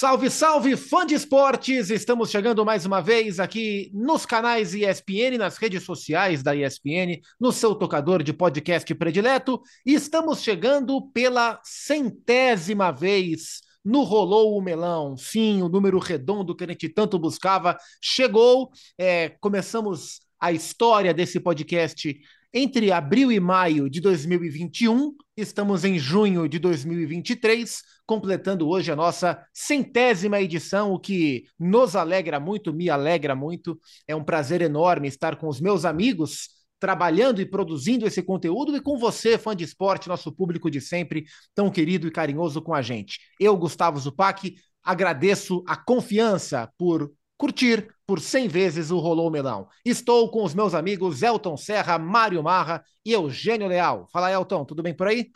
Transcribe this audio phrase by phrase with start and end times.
[0.00, 1.90] Salve, salve, fã de esportes!
[1.90, 7.52] Estamos chegando mais uma vez aqui nos canais ESPN, nas redes sociais da ESPN, no
[7.52, 15.18] seu tocador de podcast predileto, e estamos chegando pela centésima vez no Rolou o Melão.
[15.18, 18.70] Sim, o número redondo que a gente tanto buscava chegou.
[18.96, 22.18] É, começamos a história desse podcast
[22.52, 29.44] entre abril e maio de 2021, estamos em junho de 2023, completando hoje a nossa
[29.54, 33.78] centésima edição, o que nos alegra muito, me alegra muito.
[34.06, 36.48] É um prazer enorme estar com os meus amigos
[36.80, 41.26] trabalhando e produzindo esse conteúdo e com você, fã de esporte, nosso público de sempre,
[41.54, 43.20] tão querido e carinhoso com a gente.
[43.38, 49.68] Eu, Gustavo Zupac, agradeço a confiança por curtir por 100 vezes o Rolou Melão.
[49.84, 54.08] Estou com os meus amigos Elton Serra, Mário Marra e Eugênio Leal.
[54.12, 55.30] Fala, Elton, tudo bem por aí?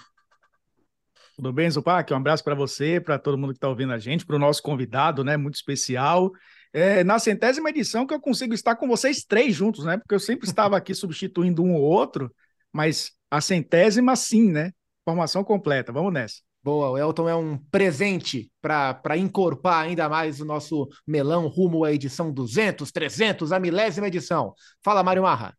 [1.36, 2.12] Tudo bem, Zupac?
[2.12, 4.60] Um abraço para você, para todo mundo que está ouvindo a gente, para o nosso
[4.60, 6.32] convidado, né, muito especial.
[6.72, 9.96] É, na centésima edição que eu consigo estar com vocês três juntos, né?
[9.96, 12.28] Porque eu sempre estava aqui substituindo um ou outro,
[12.72, 14.72] mas a centésima sim, né?
[15.04, 15.92] Formação completa.
[15.92, 16.40] Vamos nessa.
[16.64, 21.92] Boa, o Elton é um presente para encorpar ainda mais o nosso melão rumo à
[21.92, 24.54] edição 200, 300, a milésima edição.
[24.82, 25.54] Fala, Mário Marra.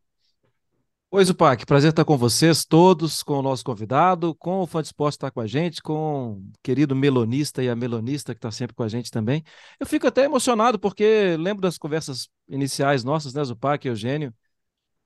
[1.12, 4.88] Oi, Zupac, prazer estar com vocês todos, com o nosso convidado, com o fã de
[4.88, 8.76] esporte estar com a gente, com o querido melonista e a melonista que está sempre
[8.76, 9.44] com a gente também.
[9.80, 14.34] Eu fico até emocionado porque lembro das conversas iniciais nossas, né, Zupac e Eugênio,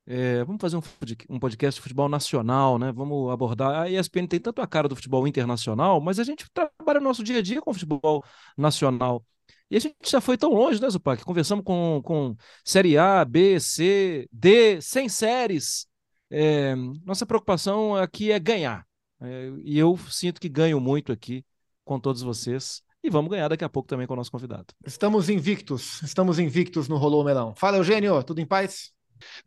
[0.07, 0.81] é, vamos fazer um,
[1.29, 2.91] um, podcast de futebol nacional, né?
[2.91, 3.83] Vamos abordar.
[3.83, 7.23] A ESPN tem tanto a cara do futebol internacional, mas a gente trabalha no nosso
[7.23, 8.23] dia a dia com o futebol
[8.57, 9.23] nacional.
[9.69, 11.23] E a gente já foi tão longe, né, Zupac?
[11.23, 15.87] Conversamos com, com Série A, B, C, D, sem séries.
[16.31, 16.75] É,
[17.05, 18.85] nossa preocupação aqui é ganhar.
[19.21, 21.45] É, e eu sinto que ganho muito aqui
[21.85, 22.81] com todos vocês.
[23.03, 24.65] E vamos ganhar daqui a pouco também com o nosso convidado.
[24.85, 27.53] Estamos invictos, estamos invictos no Rolou Melão.
[27.55, 28.91] Fala, Eugênio, tudo em paz?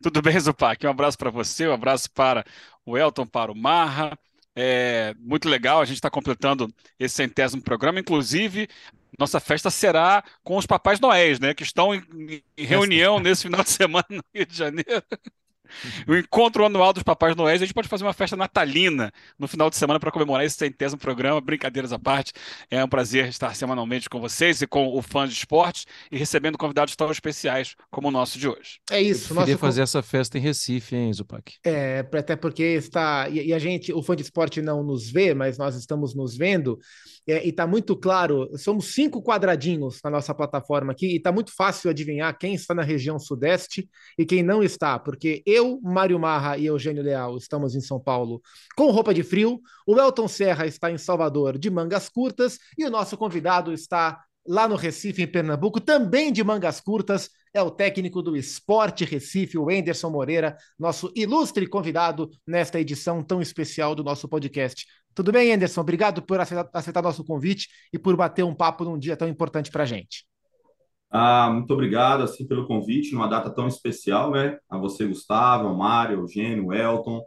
[0.01, 0.85] Tudo bem, Zupac?
[0.85, 2.43] Um abraço para você, um abraço para
[2.85, 4.17] o Elton, para o Marra.
[4.55, 6.67] É muito legal, a gente está completando
[6.99, 7.99] esse centésimo programa.
[7.99, 8.67] Inclusive,
[9.17, 11.53] nossa festa será com os Papais Noéis, né?
[11.53, 12.03] Que estão em,
[12.57, 15.03] em reunião nesse final de semana no Rio de Janeiro.
[16.07, 17.61] o encontro anual dos Papais Noéis.
[17.61, 20.99] A gente pode fazer uma festa natalina no final de semana para comemorar esse centésimo
[20.99, 21.39] programa.
[21.41, 22.33] Brincadeiras à parte,
[22.69, 26.57] é um prazer estar semanalmente com vocês e com o fã de esportes e recebendo
[26.57, 28.79] convidados tão especiais como o nosso de hoje.
[28.91, 29.33] É isso.
[29.33, 31.53] Eu queria fazer essa festa em Recife, hein, Zupac?
[31.65, 33.29] É, até porque está.
[33.29, 36.79] E a gente, o fã de esporte não nos vê, mas nós estamos nos vendo.
[37.25, 41.55] É, e está muito claro, somos cinco quadradinhos na nossa plataforma aqui, e está muito
[41.55, 46.57] fácil adivinhar quem está na região sudeste e quem não está, porque eu, Mário Marra
[46.57, 48.41] e Eugênio Leal estamos em São Paulo
[48.75, 52.89] com roupa de frio, o Elton Serra está em Salvador de mangas curtas, e o
[52.89, 58.21] nosso convidado está lá no Recife, em Pernambuco, também de mangas curtas, é o técnico
[58.21, 64.27] do Esporte Recife, o Enderson Moreira, nosso ilustre convidado nesta edição tão especial do nosso
[64.27, 64.85] podcast.
[65.13, 65.81] Tudo bem, Anderson?
[65.81, 69.69] Obrigado por aceitar, aceitar nosso convite e por bater um papo num dia tão importante
[69.71, 70.25] para a gente.
[71.15, 74.57] Ah, muito obrigado assim pelo convite, numa data tão especial, né?
[74.67, 77.21] A você, Gustavo, ao Mário, Eugênio, Elton.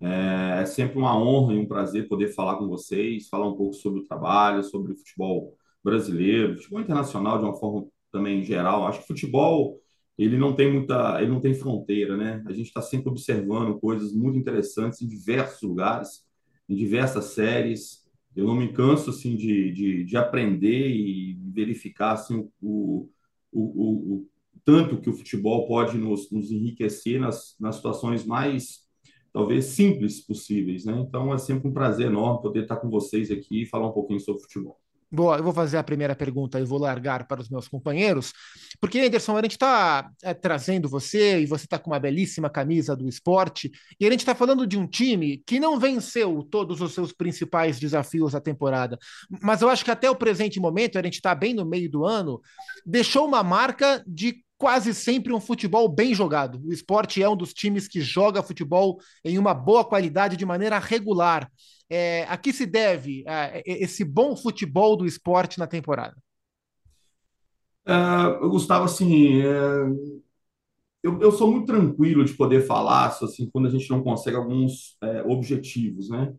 [0.00, 3.74] É, é sempre uma honra e um prazer poder falar com vocês, falar um pouco
[3.74, 8.86] sobre o trabalho, sobre o futebol brasileiro, futebol internacional de uma forma também geral.
[8.86, 9.80] Acho que futebol
[10.16, 12.42] ele não tem muita, ele não tem fronteira, né?
[12.46, 16.24] A gente está sempre observando coisas muito interessantes em diversos lugares
[16.68, 18.04] em diversas séries.
[18.34, 23.08] Eu não me canso assim de, de, de aprender e verificar assim, o,
[23.54, 24.28] o, o, o,
[24.64, 28.84] tanto que o futebol pode nos, nos enriquecer nas, nas situações mais
[29.32, 30.96] talvez simples possíveis, né?
[31.00, 34.20] Então é sempre um prazer enorme poder estar com vocês aqui e falar um pouquinho
[34.20, 34.83] sobre futebol.
[35.14, 38.32] Boa, eu vou fazer a primeira pergunta e vou largar para os meus companheiros,
[38.80, 42.96] porque, Anderson, a gente está é, trazendo você e você está com uma belíssima camisa
[42.96, 43.70] do esporte,
[44.00, 47.78] e a gente está falando de um time que não venceu todos os seus principais
[47.78, 48.98] desafios da temporada,
[49.40, 52.04] mas eu acho que até o presente momento, a gente está bem no meio do
[52.04, 52.40] ano,
[52.84, 56.60] deixou uma marca de quase sempre um futebol bem jogado.
[56.64, 60.80] O esporte é um dos times que joga futebol em uma boa qualidade de maneira
[60.80, 61.48] regular.
[61.90, 66.16] É, a que se deve é, esse bom futebol do esporte na temporada?
[67.86, 70.22] Uh, Gustavo, assim, uh,
[71.02, 74.96] eu, eu, sou muito tranquilo de poder falar assim, quando a gente não consegue alguns
[75.26, 76.34] objetivos, né?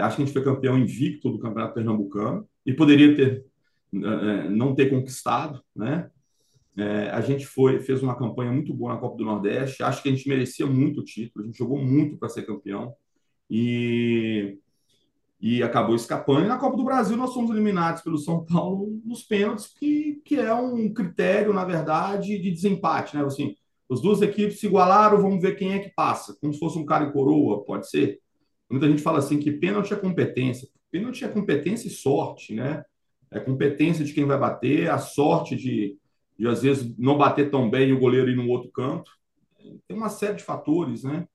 [0.00, 3.44] acho que a gente foi campeão invicto do Campeonato Pernambucano e poderia ter
[3.92, 6.08] não ter conquistado, né?
[7.12, 9.82] a gente foi fez uma campanha muito boa na Copa do Nordeste.
[9.82, 11.44] Acho que a gente merecia muito o título.
[11.44, 12.94] A gente jogou muito para ser campeão.
[13.50, 14.58] E,
[15.40, 16.46] e acabou escapando.
[16.46, 20.36] E na Copa do Brasil nós fomos eliminados pelo São Paulo nos pênaltis, que, que
[20.36, 23.24] é um critério, na verdade, de desempate, né?
[23.24, 23.54] Assim,
[23.90, 26.86] as duas equipes se igualaram, vamos ver quem é que passa, como se fosse um
[26.86, 28.18] cara em coroa, pode ser.
[28.70, 30.68] Muita gente fala assim que pênalti é competência.
[30.90, 32.84] Pênalti é competência e sorte, né?
[33.30, 35.98] É competência de quem vai bater, a sorte de,
[36.38, 39.10] de às vezes não bater tão bem e o goleiro ir no outro canto.
[39.86, 41.26] Tem uma série de fatores, né?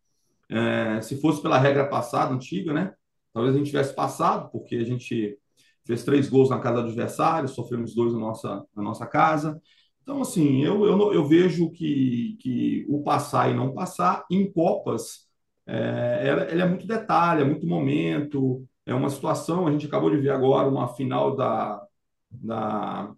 [0.50, 2.94] É, se fosse pela regra passada, antiga, né?
[3.34, 5.38] Talvez a gente tivesse passado, porque a gente
[5.86, 9.62] fez três gols na casa do adversário, sofremos dois na nossa, na nossa casa.
[10.02, 15.30] Então, assim, eu, eu, eu vejo que, que o passar e não passar em Copas
[15.72, 19.68] é, ele é muito detalhe, é muito momento, é uma situação.
[19.68, 21.80] A gente acabou de ver agora uma final da,
[22.32, 23.14] da,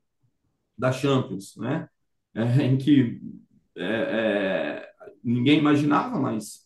[0.78, 1.88] da Champions, né?
[2.34, 3.20] É, em que
[3.76, 4.90] é, é
[5.22, 6.66] ninguém imaginava, mas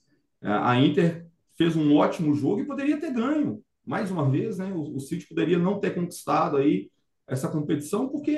[0.52, 1.28] a Inter
[1.58, 3.62] fez um ótimo jogo e poderia ter ganho.
[3.86, 4.72] Mais uma vez, né?
[4.74, 6.90] O, o City poderia não ter conquistado aí
[7.28, 8.38] essa competição, porque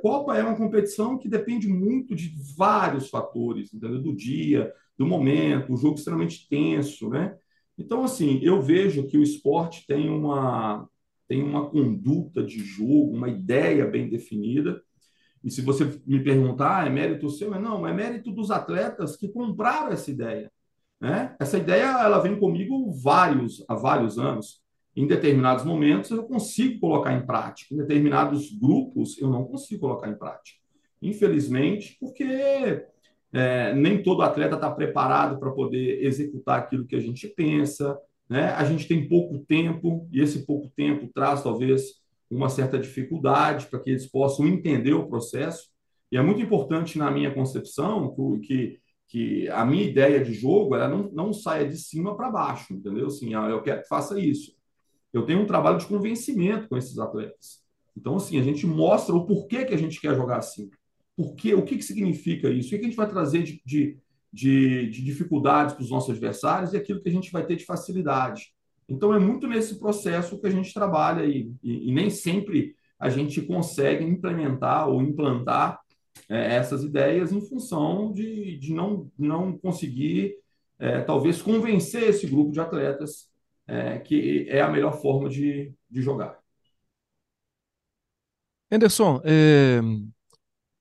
[0.00, 4.00] Copa é uma competição que depende muito de vários fatores, entendeu?
[4.00, 7.36] do dia, do momento, um jogo extremamente tenso, né?
[7.76, 10.88] Então, assim, eu vejo que o esporte tem uma,
[11.28, 14.82] tem uma conduta de jogo, uma ideia bem definida.
[15.44, 17.50] E se você me perguntar, ah, é mérito seu?
[17.60, 20.50] Não, é mérito dos atletas que compraram essa ideia.
[21.00, 21.34] Né?
[21.38, 24.60] Essa ideia ela vem comigo vários, há vários anos.
[24.96, 30.08] Em determinados momentos eu consigo colocar em prática, em determinados grupos eu não consigo colocar
[30.08, 30.58] em prática.
[31.00, 32.84] Infelizmente, porque
[33.32, 37.96] é, nem todo atleta está preparado para poder executar aquilo que a gente pensa.
[38.28, 38.50] Né?
[38.50, 41.98] A gente tem pouco tempo, e esse pouco tempo traz talvez
[42.30, 45.68] uma certa dificuldade para que eles possam entender o processo.
[46.10, 50.86] E é muito importante na minha concepção que que a minha ideia de jogo ela
[50.86, 53.06] não, não saia de cima para baixo, entendeu?
[53.06, 54.54] Assim, ah, eu quero que faça isso.
[55.12, 57.62] Eu tenho um trabalho de convencimento com esses atletas.
[57.96, 60.70] Então, assim, a gente mostra o porquê que a gente quer jogar assim.
[61.16, 62.68] Porquê, o que, que significa isso?
[62.68, 63.96] O que, que a gente vai trazer de, de,
[64.30, 67.64] de, de dificuldades para os nossos adversários e aquilo que a gente vai ter de
[67.64, 68.52] facilidade.
[68.86, 73.08] Então, é muito nesse processo que a gente trabalha e, e, e nem sempre a
[73.08, 75.80] gente consegue implementar ou implantar
[76.28, 80.36] é, essas ideias em função de, de não, não conseguir,
[80.78, 83.28] é, talvez, convencer esse grupo de atletas
[83.66, 86.38] é, que é a melhor forma de, de jogar.
[88.70, 89.80] Anderson, é,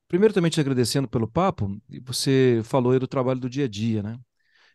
[0.08, 4.02] primeiro também te agradecendo pelo papo, você falou aí do trabalho do dia a dia,
[4.04, 4.20] né?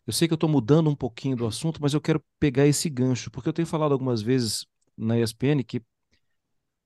[0.06, 2.90] Eu sei que eu estou mudando um pouquinho do assunto, mas eu quero pegar esse
[2.90, 4.66] gancho, porque eu tenho falado algumas vezes
[4.96, 5.82] na ESPN que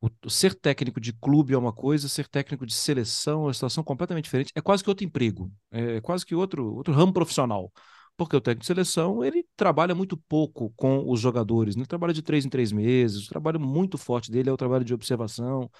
[0.00, 3.82] o, ser técnico de clube é uma coisa, ser técnico de seleção é uma situação
[3.82, 4.52] completamente diferente.
[4.54, 7.72] É quase que outro emprego, é quase que outro, outro ramo profissional.
[8.16, 11.82] Porque o técnico de seleção, ele trabalha muito pouco com os jogadores, né?
[11.82, 14.84] ele trabalha de três em três meses, o trabalho muito forte dele é o trabalho
[14.84, 15.70] de observação,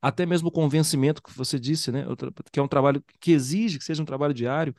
[0.00, 2.04] até mesmo o convencimento que você disse, né?
[2.52, 4.74] que é um trabalho que exige que seja um trabalho diário,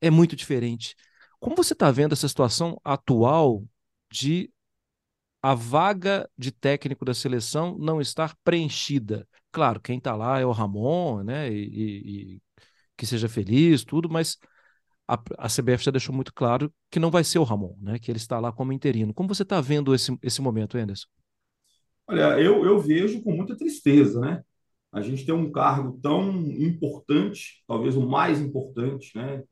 [0.00, 0.96] é muito diferente.
[1.38, 3.64] Como você está vendo essa situação atual
[4.10, 4.50] de
[5.42, 9.26] a vaga de técnico da seleção não estar preenchida.
[9.52, 11.52] Claro, quem está lá é o Ramon, né?
[11.52, 12.42] E, e, e,
[12.96, 14.36] que seja feliz, tudo, mas
[15.06, 17.98] a, a CBF já deixou muito claro que não vai ser o Ramon, né?
[17.98, 19.14] Que ele está lá como interino.
[19.14, 21.08] Como você está vendo esse, esse momento, Anderson?
[22.06, 24.42] Olha, eu, eu vejo com muita tristeza, né?
[24.90, 29.44] A gente tem um cargo tão importante, talvez o mais importante, né?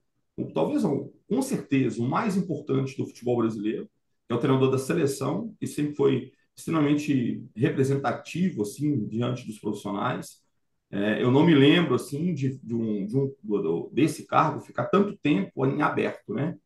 [0.55, 3.89] Talvez, com certeza, o mais importante do futebol brasileiro,
[4.29, 10.45] é o treinador da seleção, e sempre foi extremamente representativo assim diante dos profissionais.
[10.91, 15.17] É, eu não me lembro assim de, de, um, de um, desse cargo ficar tanto
[15.17, 16.57] tempo em aberto, né?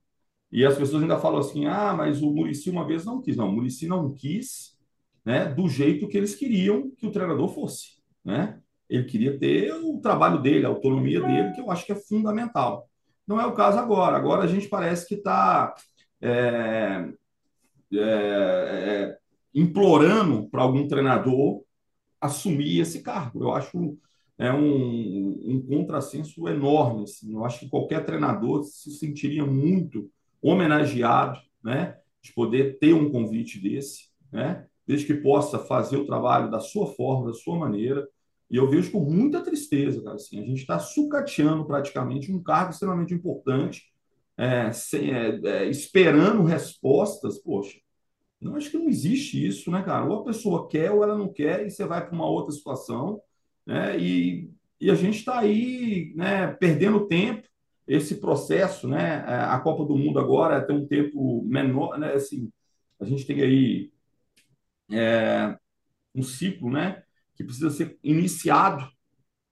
[0.53, 3.37] E as pessoas ainda falam assim: ah, mas o Murici uma vez não quis.
[3.37, 4.77] Não, o Murici não quis,
[5.25, 5.47] né?
[5.47, 8.61] Do jeito que eles queriam que o treinador fosse, né?
[8.89, 12.89] Ele queria ter o trabalho dele, a autonomia dele, que eu acho que é fundamental.
[13.27, 14.17] Não é o caso agora.
[14.17, 15.75] Agora a gente parece que está
[16.21, 17.09] é,
[17.93, 19.19] é, é,
[19.55, 21.63] implorando para algum treinador
[22.21, 23.45] assumir esse cargo.
[23.45, 23.99] Eu acho
[24.41, 27.05] é um, um contrassenso enorme.
[27.05, 27.35] Assim.
[27.35, 33.61] Eu acho que qualquer treinador se sentiria muito homenageado, né, de poder ter um convite
[33.61, 38.09] desse, né, desde que possa fazer o trabalho da sua forma, da sua maneira.
[38.51, 42.71] E eu vejo com muita tristeza, cara, assim, a gente está sucateando praticamente um cargo
[42.71, 43.90] extremamente importante
[44.41, 47.79] é, sem, é, é, esperando respostas, poxa,
[48.41, 50.07] não acho que não existe isso, né, cara?
[50.07, 53.21] Ou a pessoa quer ou ela não quer, e você vai para uma outra situação,
[53.67, 53.99] né?
[53.99, 57.47] E, e a gente está aí, né, perdendo tempo.
[57.87, 59.25] Esse processo, né?
[59.29, 62.15] É, a Copa do Mundo agora tem um tempo menor, né?
[62.15, 62.51] Assim,
[62.99, 63.93] a gente tem aí
[64.91, 65.59] é,
[66.15, 67.03] um ciclo, né?
[67.35, 68.89] Que precisa ser iniciado,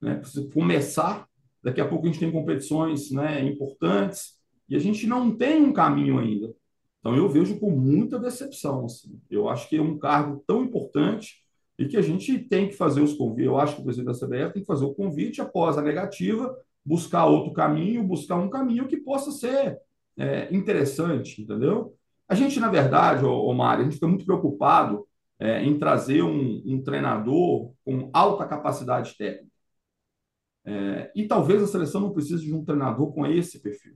[0.00, 0.14] né?
[0.16, 1.28] Precisa começar.
[1.62, 3.42] Daqui a pouco a gente tem competições, né?
[3.44, 4.37] Importantes
[4.68, 6.54] e a gente não tem um caminho ainda.
[7.00, 8.84] Então eu vejo com muita decepção.
[8.84, 9.20] Assim.
[9.30, 11.36] Eu acho que é um cargo tão importante
[11.78, 13.46] e que a gente tem que fazer os convites.
[13.46, 16.54] Eu acho que o presidente da CBF tem que fazer o convite após a negativa,
[16.84, 19.78] buscar outro caminho, buscar um caminho que possa ser
[20.16, 21.94] é, interessante, entendeu?
[22.28, 23.24] A gente, na verdade,
[23.56, 25.06] Mário, a gente fica muito preocupado
[25.38, 29.48] é, em trazer um, um, treinador com alta capacidade técnica.
[30.64, 33.94] É, e talvez a seleção não precise de um treinador com esse perfil.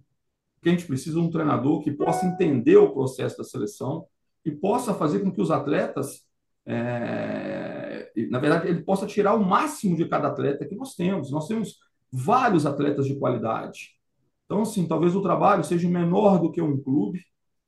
[0.63, 4.07] Porque a gente precisa de um treinador que possa entender o processo da seleção
[4.45, 6.23] e possa fazer com que os atletas,
[6.65, 11.33] é, na verdade, ele possa tirar o máximo de cada atleta que nós temos.
[11.33, 11.79] Nós temos
[12.13, 13.97] vários atletas de qualidade.
[14.45, 17.21] Então, assim, talvez o trabalho seja menor do que um clube,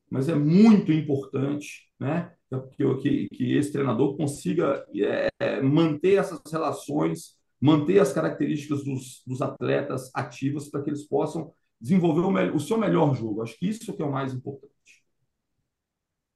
[0.08, 2.32] mas é muito importante, né?
[2.76, 4.86] Que, que, que esse treinador consiga
[5.40, 11.52] é, manter essas relações, manter as características dos, dos atletas ativas para que eles possam
[11.84, 13.42] desenvolver o, o, seu melhor jogo.
[13.42, 14.72] Acho que isso que é o mais importante.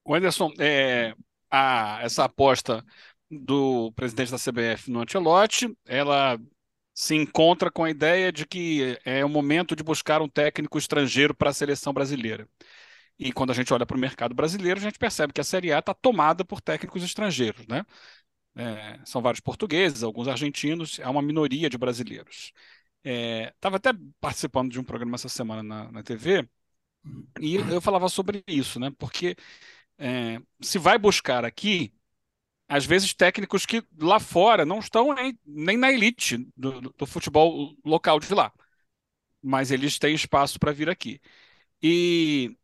[0.04, 1.14] O Anderson, é,
[1.50, 2.84] a, essa aposta
[3.30, 6.38] do presidente da CBF no Antelote, ela
[6.94, 11.34] se encontra com a ideia de que é o momento de buscar um técnico estrangeiro
[11.34, 12.46] para a seleção brasileira.
[13.18, 15.72] E quando a gente olha para o mercado brasileiro, a gente percebe que a Série
[15.72, 17.84] A está tomada por técnicos estrangeiros, né?
[18.54, 22.52] É, são vários portugueses, alguns argentinos, é uma minoria de brasileiros.
[23.04, 23.90] Estava é, até
[24.20, 26.48] participando de um programa essa semana na, na TV
[27.40, 28.90] e eu falava sobre isso, né?
[28.98, 29.36] Porque
[29.98, 31.92] é, se vai buscar aqui
[32.68, 37.74] às vezes técnicos que lá fora não estão nem, nem na elite do, do, futebol
[37.84, 38.52] local de lá,
[39.42, 41.20] mas eles têm espaço para vir aqui.
[41.82, 42.56] E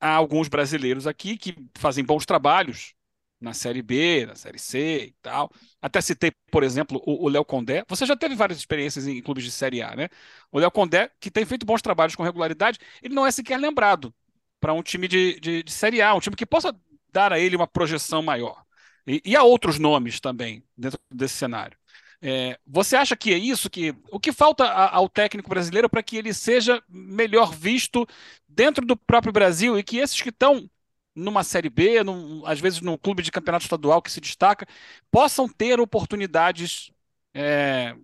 [0.00, 2.94] há alguns brasileiros aqui que fazem bons trabalhos
[3.40, 5.50] na Série B, na Série C e tal.
[5.80, 7.84] Até citei, por exemplo, o Léo Condé.
[7.88, 10.08] Você já teve várias experiências em clubes de Série A, né?
[10.52, 14.14] O Léo Condé, que tem feito bons trabalhos com regularidade, ele não é sequer lembrado
[14.60, 16.74] para um time de, de, de Série A, um time que possa
[17.12, 18.62] dar a ele uma projeção maior.
[19.06, 21.76] E, e há outros nomes também dentro desse cenário.
[22.22, 26.16] É, você acha que é isso que o que falta ao técnico brasileiro para que
[26.18, 28.06] ele seja melhor visto
[28.46, 30.68] dentro do próprio Brasil e que esses que estão
[31.14, 34.66] numa série B, num, às vezes num clube de campeonato estadual que se destaca,
[35.10, 36.92] possam ter oportunidades
[37.34, 37.94] é,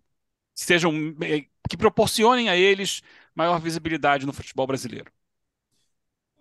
[0.54, 3.02] que sejam é, que proporcionem a eles
[3.34, 5.10] maior visibilidade no futebol brasileiro?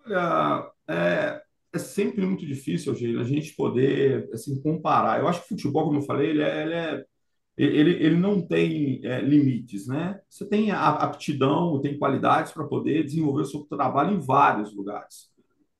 [0.06, 1.42] Olha, é,
[1.72, 5.20] é sempre muito difícil, a gente poder assim, comparar.
[5.20, 7.04] Eu acho que o futebol, como eu falei, ele é, ele, é,
[7.56, 10.20] ele, ele não tem é, limites, né?
[10.28, 15.30] Você tem aptidão, tem qualidades para poder desenvolver o seu trabalho em vários lugares.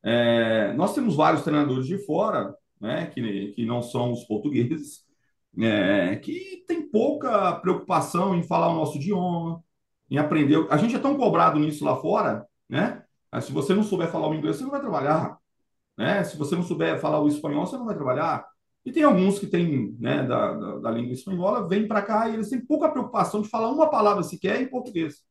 [0.07, 5.05] É, nós temos vários treinadores de fora, né, que, que não são os portugueses,
[5.59, 9.65] é, que tem pouca preocupação em falar o nosso idioma,
[10.09, 10.65] em aprender.
[10.71, 13.03] A gente é tão cobrado nisso lá fora, né?
[13.43, 15.39] Se você não souber falar o inglês, você não vai trabalhar.
[15.97, 16.23] Né?
[16.25, 18.47] Se você não souber falar o espanhol, você não vai trabalhar.
[18.85, 22.35] E tem alguns que têm né, da, da, da língua espanhola, vêm para cá e
[22.35, 25.25] eles têm pouca preocupação de falar uma palavra sequer em português.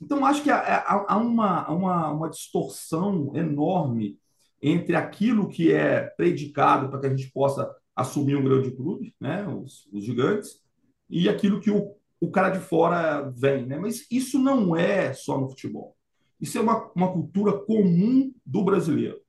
[0.00, 4.18] Então, acho que há, há uma, uma, uma distorção enorme
[4.62, 9.46] entre aquilo que é predicado para que a gente possa assumir um grande clube, né,
[9.46, 10.60] os, os gigantes,
[11.08, 13.66] e aquilo que o, o cara de fora vem.
[13.66, 13.78] Né?
[13.78, 15.96] Mas isso não é só no futebol.
[16.40, 19.20] Isso é uma, uma cultura comum do brasileiro.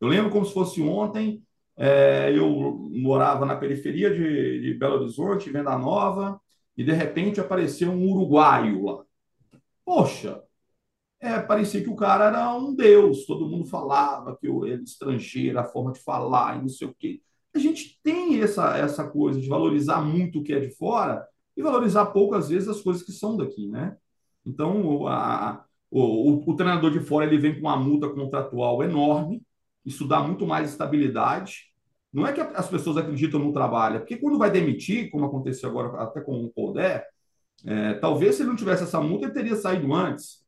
[0.00, 1.42] Eu lembro como se fosse ontem,
[1.76, 2.48] é, eu
[2.90, 6.40] morava na periferia de, de, Belo Horizonte, Venda Nova,
[6.76, 9.04] e de repente apareceu um uruguaio lá.
[9.86, 10.42] Poxa,
[11.20, 15.64] é, parecia que o cara era um deus, todo mundo falava que ele estrangeiro, a
[15.64, 17.22] forma de falar e não sei o quê.
[17.54, 21.26] A gente tem essa, essa coisa de valorizar muito o que é de fora
[21.56, 23.96] e valorizar poucas vezes as coisas que são daqui, né?
[24.46, 29.42] Então, a, o, o, o treinador de fora ele vem com uma multa contratual enorme,
[29.84, 31.72] isso dá muito mais estabilidade.
[32.12, 35.70] Não é que as pessoas acreditam no trabalho, é porque quando vai demitir, como aconteceu
[35.70, 37.04] agora até com o Colder,
[37.64, 40.44] é, talvez se ele não tivesse essa multa, ele teria saído antes.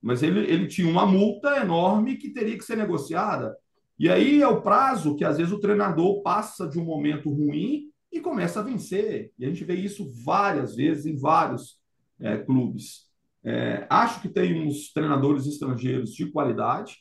[0.00, 3.56] Mas ele, ele tinha uma multa enorme que teria que ser negociada.
[3.98, 7.90] E aí é o prazo que às vezes o treinador passa de um momento ruim
[8.12, 9.32] e começa a vencer.
[9.38, 11.80] E a gente vê isso várias vezes em vários
[12.20, 13.08] é, clubes.
[13.44, 16.98] É, acho que tem uns treinadores estrangeiros de qualidade,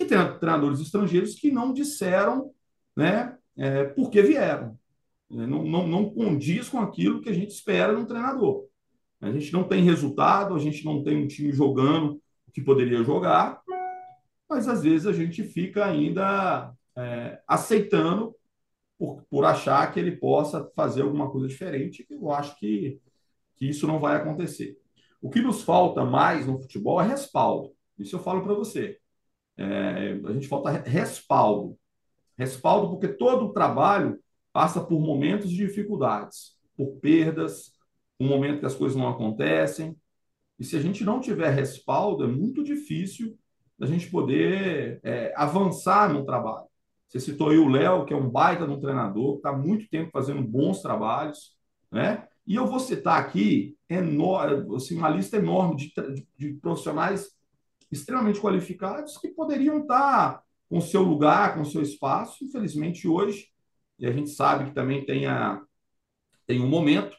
[0.00, 2.52] e tem treinadores estrangeiros que não disseram
[2.96, 4.78] né, é, por que vieram.
[5.30, 8.67] É, não, não, não condiz com aquilo que a gente espera de um treinador.
[9.20, 12.20] A gente não tem resultado, a gente não tem um time jogando
[12.52, 13.62] que poderia jogar,
[14.48, 18.34] mas às vezes a gente fica ainda é, aceitando
[18.98, 22.06] por, por achar que ele possa fazer alguma coisa diferente.
[22.10, 23.00] Eu acho que,
[23.56, 24.76] que isso não vai acontecer.
[25.20, 27.72] O que nos falta mais no futebol é respaldo.
[27.98, 28.98] Isso eu falo para você.
[29.56, 31.76] É, a gente falta respaldo.
[32.36, 34.18] Respaldo porque todo o trabalho
[34.52, 37.72] passa por momentos de dificuldades, por perdas,
[38.18, 39.96] um momento que as coisas não acontecem.
[40.58, 43.38] E se a gente não tiver respaldo, é muito difícil
[43.78, 46.66] da gente poder é, avançar no trabalho.
[47.08, 50.10] Você citou aí o Léo, que é um baita de um treinador, está muito tempo
[50.10, 51.56] fazendo bons trabalhos,
[51.90, 52.26] né?
[52.48, 55.92] E eu vou citar aqui enorme, assim, uma lista enorme de,
[56.34, 57.28] de, profissionais
[57.92, 62.42] extremamente qualificados que poderiam estar com seu lugar, com seu espaço.
[62.42, 63.48] Infelizmente, hoje,
[63.98, 65.60] e a gente sabe que também tem, a,
[66.46, 67.17] tem um momento,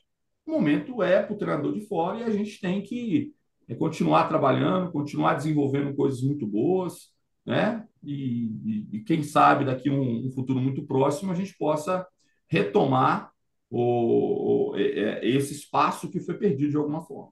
[0.50, 3.34] o momento é para o treinador de fora e a gente tem que
[3.68, 7.14] é, continuar trabalhando, continuar desenvolvendo coisas muito boas,
[7.46, 7.88] né?
[8.04, 12.06] E, e, e quem sabe daqui um, um, futuro muito próximo a gente possa
[12.48, 13.32] retomar
[13.70, 17.32] o, o, é, esse espaço que foi perdido de alguma forma.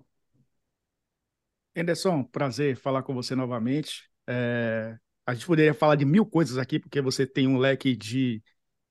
[1.75, 4.09] Anderson, prazer falar com você novamente.
[4.27, 4.95] É,
[5.25, 8.43] a gente poderia falar de mil coisas aqui, porque você tem um leque de,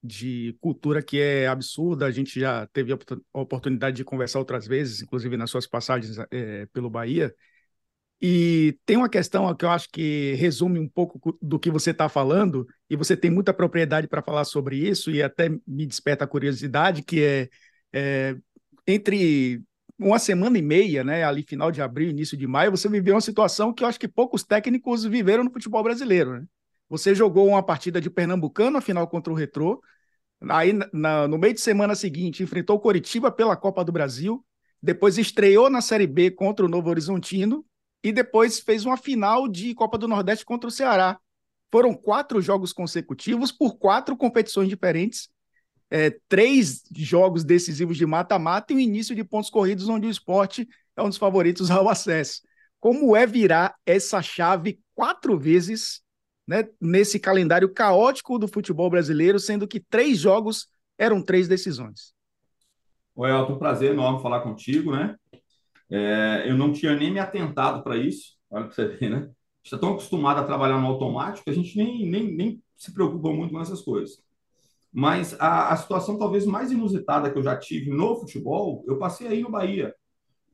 [0.03, 2.07] de cultura que é absurda.
[2.07, 2.99] A gente já teve a
[3.33, 7.35] oportunidade de conversar outras vezes, inclusive nas suas passagens é, pelo Bahia.
[8.21, 12.09] E tem uma questão que eu acho que resume um pouco do que você está
[12.09, 16.29] falando, e você tem muita propriedade para falar sobre isso, e até me desperta a
[16.29, 17.49] curiosidade, que é,
[17.93, 18.37] é,
[18.87, 19.63] entre
[19.99, 23.21] uma semana e meia, né, ali final de abril, início de maio, você viveu uma
[23.21, 26.41] situação que eu acho que poucos técnicos viveram no futebol brasileiro.
[26.41, 26.47] Né?
[26.89, 29.81] Você jogou uma partida de Pernambucano, a final contra o Retrô,
[30.49, 34.45] aí na, no meio de semana seguinte enfrentou o Coritiba pela Copa do Brasil,
[34.83, 37.65] depois estreou na Série B contra o Novo Horizontino,
[38.05, 41.19] e depois fez uma final de Copa do Nordeste contra o Ceará.
[41.73, 45.29] Foram quatro jogos consecutivos por quatro competições diferentes,
[45.91, 50.69] é, três jogos decisivos de mata-mata e o início de pontos corridos, onde o esporte
[50.97, 52.43] é um dos favoritos ao acesso.
[52.79, 56.01] Como é virar essa chave quatro vezes
[56.47, 62.15] né, nesse calendário caótico do futebol brasileiro, sendo que três jogos eram três decisões?
[63.15, 65.17] Oi, Elton, um prazer enorme falar contigo, né?
[65.91, 69.17] É, eu não tinha nem me atentado para isso, olha para você ver, né?
[69.17, 72.63] A gente está tão acostumado a trabalhar no automático que a gente nem, nem, nem
[72.77, 74.19] se preocupa muito com essas coisas.
[74.93, 79.29] Mas a, a situação talvez mais inusitada que eu já tive no futebol, eu passei
[79.29, 79.95] aí no Bahia.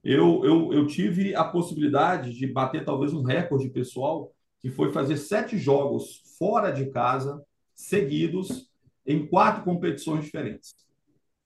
[0.02, 5.16] Eu, eu, eu tive a possibilidade de bater talvez um recorde pessoal, que foi fazer
[5.16, 7.44] sete jogos fora de casa,
[7.74, 8.70] seguidos,
[9.04, 10.74] em quatro competições diferentes.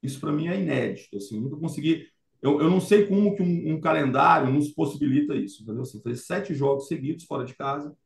[0.02, 1.16] Isso para mim é inédito.
[1.16, 2.07] Assim, nunca consegui
[2.46, 5.83] eu, eu não sei como que um, um calendário nos possibilita isso, entendeu?
[5.83, 7.96] Assim, fazer sete jogos seguidos fora de casa,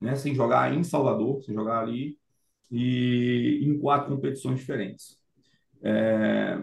[0.00, 2.18] né, sem jogar em Salvador, sem jogar ali,
[2.70, 5.16] e em quatro competições diferentes.
[5.82, 6.62] É,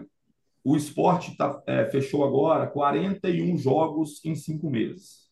[0.62, 5.27] o esporte tá, é, fechou agora 41 jogos em cinco meses.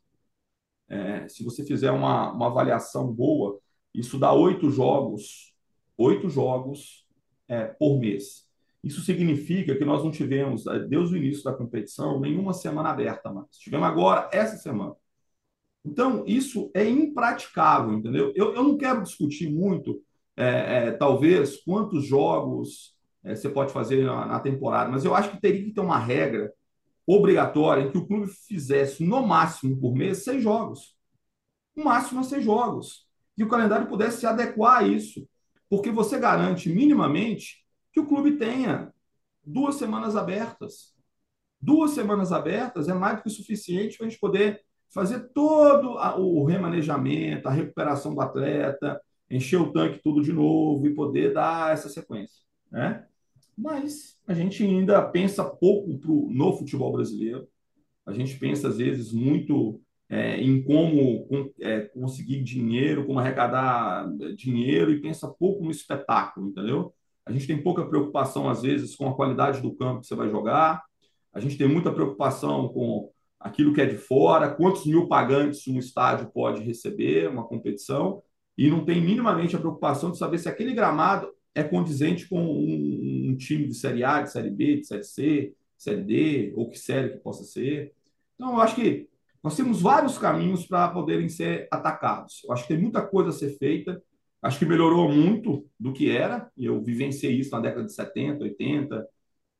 [0.88, 3.58] É, se você fizer uma, uma avaliação boa,
[3.94, 5.54] isso dá oito jogos,
[5.96, 7.06] oito jogos
[7.48, 8.46] é, por mês.
[8.86, 13.32] Isso significa que nós não tivemos, eh, desde o início da competição, nenhuma semana aberta
[13.32, 13.48] mais.
[13.58, 14.94] Tivemos agora, essa semana.
[15.84, 18.32] Então, isso é impraticável, entendeu?
[18.36, 20.00] Eu, eu não quero discutir muito,
[20.36, 22.94] é, é, talvez, quantos jogos
[23.24, 25.98] é, você pode fazer na, na, temporada, mas eu acho que teria que ter uma
[25.98, 26.52] regra
[27.06, 30.96] obrigatória em que o clube fizesse, no máximo por mês, seis jogos.
[31.74, 33.06] No máximo, seis jogos.
[33.36, 35.28] E o calendário pudesse se adequar a isso.
[35.68, 38.92] Porque você garante minimamente que o clube tenha
[39.44, 40.94] duas semanas abertas.
[41.60, 45.96] Duas semanas abertas é mais do que o suficiente para a gente poder fazer todo
[46.18, 51.72] o remanejamento, a recuperação do atleta, encher o tanque tudo de novo e poder dar
[51.72, 52.42] essa sequência.
[52.70, 53.04] Né?
[53.56, 57.48] Mas a gente ainda pensa pouco pro, no futebol brasileiro.
[58.04, 61.26] A gente pensa, às vezes, muito é, em como
[61.60, 66.92] é, conseguir dinheiro, como arrecadar dinheiro e pensa pouco no espetáculo, entendeu?
[67.24, 70.30] A gente tem pouca preocupação, às vezes, com a qualidade do campo que você vai
[70.30, 70.84] jogar.
[71.32, 75.78] A gente tem muita preocupação com aquilo que é de fora, quantos mil pagantes um
[75.78, 78.22] estádio pode receber, uma competição,
[78.56, 83.15] e não tem minimamente a preocupação de saber se aquele gramado é condizente com um,
[83.36, 87.10] time de Série A, de Série B, de Série C, Série D, ou que série
[87.10, 87.92] que possa ser.
[88.34, 89.08] Então, eu acho que
[89.42, 92.42] nós temos vários caminhos para poderem ser atacados.
[92.44, 94.02] Eu acho que tem muita coisa a ser feita
[94.46, 99.08] Acho que melhorou muito do que era, eu vivenciei isso na década de 70, 80,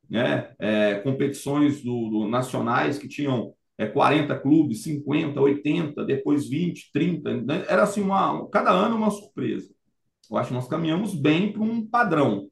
[0.09, 0.53] né?
[0.57, 7.41] É, competições do, do, nacionais que tinham é, 40 clubes, 50, 80, depois 20, 30.
[7.41, 7.65] Né?
[7.67, 9.69] Era assim, uma, cada ano uma surpresa.
[10.31, 12.49] Eu acho que nós caminhamos bem para um padrão,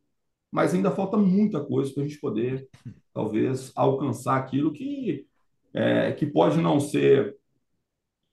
[0.56, 2.70] mas ainda falta muita coisa para a gente poder,
[3.14, 5.28] talvez, alcançar aquilo que,
[5.74, 7.36] é, que pode não ser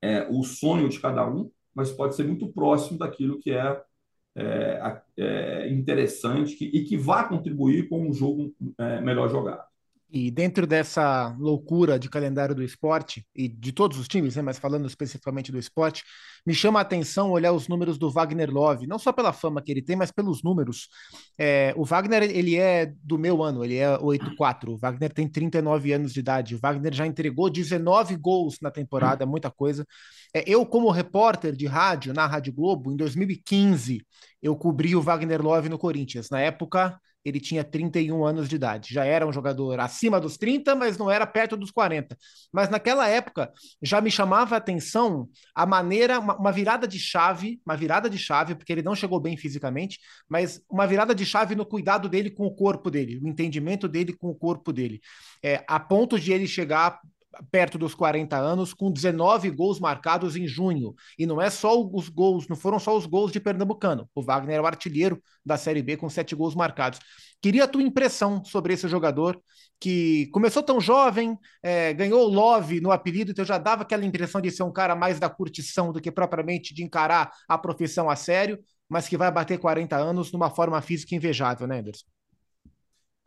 [0.00, 3.82] é, o sonho de cada um, mas pode ser muito próximo daquilo que é,
[4.36, 9.71] é, é interessante que, e que vai contribuir com um jogo é, melhor jogado.
[10.12, 14.58] E dentro dessa loucura de calendário do esporte, e de todos os times, né, mas
[14.58, 16.04] falando especificamente do esporte,
[16.44, 19.70] me chama a atenção olhar os números do Wagner Love, não só pela fama que
[19.72, 20.88] ele tem, mas pelos números.
[21.38, 24.74] É, o Wagner, ele é do meu ano, ele é 8-4.
[24.74, 26.56] O Wagner tem 39 anos de idade.
[26.56, 29.86] O Wagner já entregou 19 gols na temporada, muita coisa.
[30.34, 34.04] É, eu, como repórter de rádio, na Rádio Globo, em 2015,
[34.42, 36.28] eu cobri o Wagner Love no Corinthians.
[36.28, 38.92] Na época, ele tinha 31 anos de idade.
[38.92, 42.16] Já era um jogador acima dos 30, mas não era perto dos 40.
[42.52, 47.60] Mas naquela época já me chamava a atenção a maneira, uma, uma, virada de chave,
[47.64, 51.54] uma virada de chave, porque ele não chegou bem fisicamente, mas uma virada de chave
[51.54, 55.00] no cuidado dele com o corpo dele, o entendimento dele com o corpo dele.
[55.42, 57.00] É, a ponto de ele chegar
[57.50, 60.94] perto dos 40 anos, com 19 gols marcados em junho.
[61.18, 64.08] E não é só os gols, não foram só os gols de Pernambucano.
[64.14, 66.98] O Wagner é o artilheiro da Série B com sete gols marcados.
[67.40, 69.40] Queria a tua impressão sobre esse jogador
[69.80, 74.50] que começou tão jovem, é, ganhou Love no apelido, então já dava aquela impressão de
[74.50, 78.60] ser um cara mais da curtição do que propriamente de encarar a profissão a sério,
[78.88, 82.06] mas que vai bater 40 anos numa forma física invejável, né, Anderson?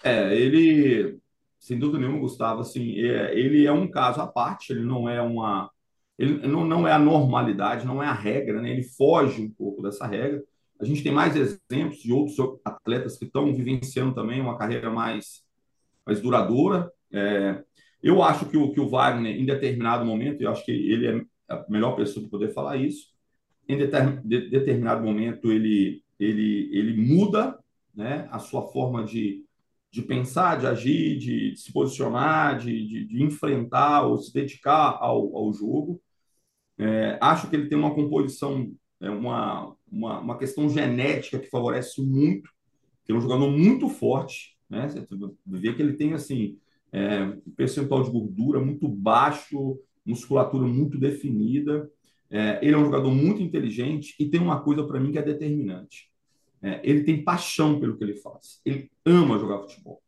[0.01, 1.19] É, ele
[1.65, 5.19] sem dúvida nenhuma, Gustavo, assim, é, ele é um caso à parte, ele não é
[5.19, 5.71] uma
[6.17, 8.69] ele não, não é a normalidade, não é a regra, né?
[8.69, 10.43] Ele foge um pouco dessa regra.
[10.79, 15.43] A gente tem mais exemplos de outros atletas que estão vivenciando também uma carreira mais,
[16.05, 16.89] mais duradoura.
[17.11, 17.63] É,
[18.01, 21.25] eu acho que o, que o Wagner, em determinado momento, eu acho que ele é
[21.49, 23.07] a melhor pessoa para poder falar isso,
[23.67, 27.57] em de, determinado momento ele, ele, ele muda
[27.93, 29.44] né, a sua forma de,
[29.95, 34.97] de pensar, de agir, de, de se posicionar, de, de, de, enfrentar ou se dedicar
[34.99, 36.01] ao, ao jogo.
[36.77, 42.01] É, acho que ele tem uma composição, é, uma, uma, uma, questão genética que favorece
[42.01, 42.49] muito.
[43.05, 44.89] que é um jogador muito forte, né?
[44.89, 45.07] Você
[45.45, 46.57] vê que ele tem assim
[46.91, 51.89] é, percentual de gordura muito baixo, musculatura muito definida.
[52.29, 55.21] É, ele é um jogador muito inteligente e tem uma coisa para mim que é
[55.21, 56.11] determinante.
[56.65, 58.59] É, ele tem paixão pelo que ele faz.
[58.65, 60.01] Ele ama jogar futebol.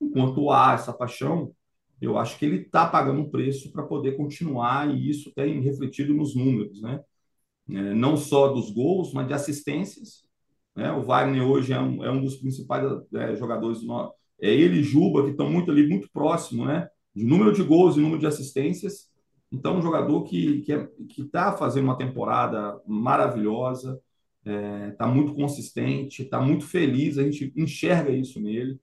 [0.00, 1.54] Enquanto há essa paixão,
[2.00, 6.12] eu acho que ele está pagando um preço para poder continuar e isso tem refletido
[6.12, 7.00] nos números, né?
[7.70, 10.24] É, não só dos gols, mas de assistências.
[10.74, 10.90] Né?
[10.90, 12.84] O Wagner hoje é um, é um dos principais
[13.14, 14.12] é, jogadores do nosso.
[14.40, 16.88] É ele e Juba que estão muito ali, muito próximo, né?
[17.14, 19.08] De número de gols e número de assistências.
[19.52, 24.00] Então, um jogador que está que, é, que tá fazendo uma temporada maravilhosa,
[24.44, 28.78] está é, tá muito consistente, está muito feliz, a gente enxerga isso nele.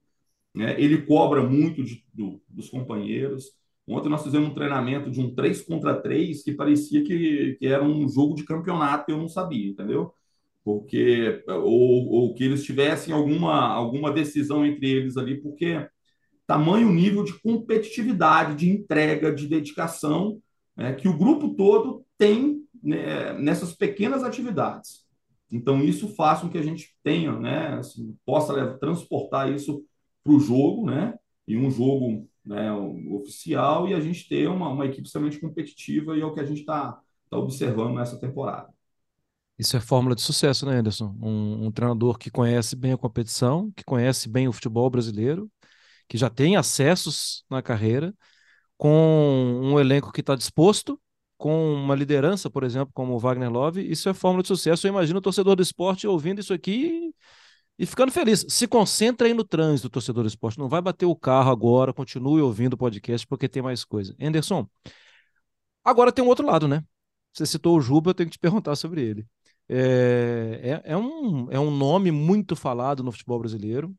[0.54, 0.80] Né?
[0.80, 3.52] Ele cobra muito de, do, dos companheiros.
[3.86, 7.84] Ontem nós fizemos um treinamento de um 3 contra 3 que parecia que, que era
[7.84, 10.12] um jogo de campeonato eu não sabia, entendeu?
[10.64, 15.86] Porque, ou, ou que eles tivessem alguma, alguma decisão entre eles ali, porque
[16.46, 20.40] tamanho nível de competitividade, de entrega, de dedicação
[20.76, 25.04] né, que o grupo todo tem né, nessas pequenas atividades.
[25.50, 29.84] Então, isso faz com que a gente tenha, né, assim, possa levar, transportar isso
[30.22, 31.14] para o jogo, né,
[31.46, 32.72] e um jogo né,
[33.10, 36.46] oficial, e a gente ter uma, uma equipe extremamente competitiva, e é o que a
[36.46, 38.68] gente está tá observando nessa temporada.
[39.58, 41.14] Isso é fórmula de sucesso, né, Anderson?
[41.20, 45.50] Um, um, treinador que conhece bem a competição, que conhece bem o futebol brasileiro,
[46.08, 48.14] que já tem acessos na carreira,
[48.78, 50.98] com um elenco que está disposto
[51.40, 54.86] com uma liderança, por exemplo, como o Wagner Love, isso é fórmula de sucesso.
[54.86, 57.14] Eu imagino o torcedor do esporte ouvindo isso aqui
[57.78, 58.44] e ficando feliz.
[58.46, 60.58] Se concentra aí no trânsito, torcedor do esporte.
[60.58, 64.14] Não vai bater o carro agora, continue ouvindo o podcast, porque tem mais coisa.
[64.20, 64.68] Anderson,
[65.82, 66.84] agora tem um outro lado, né?
[67.32, 69.26] Você citou o Juba, eu tenho que te perguntar sobre ele.
[69.66, 73.94] É, é, é, um, é um nome muito falado no futebol brasileiro.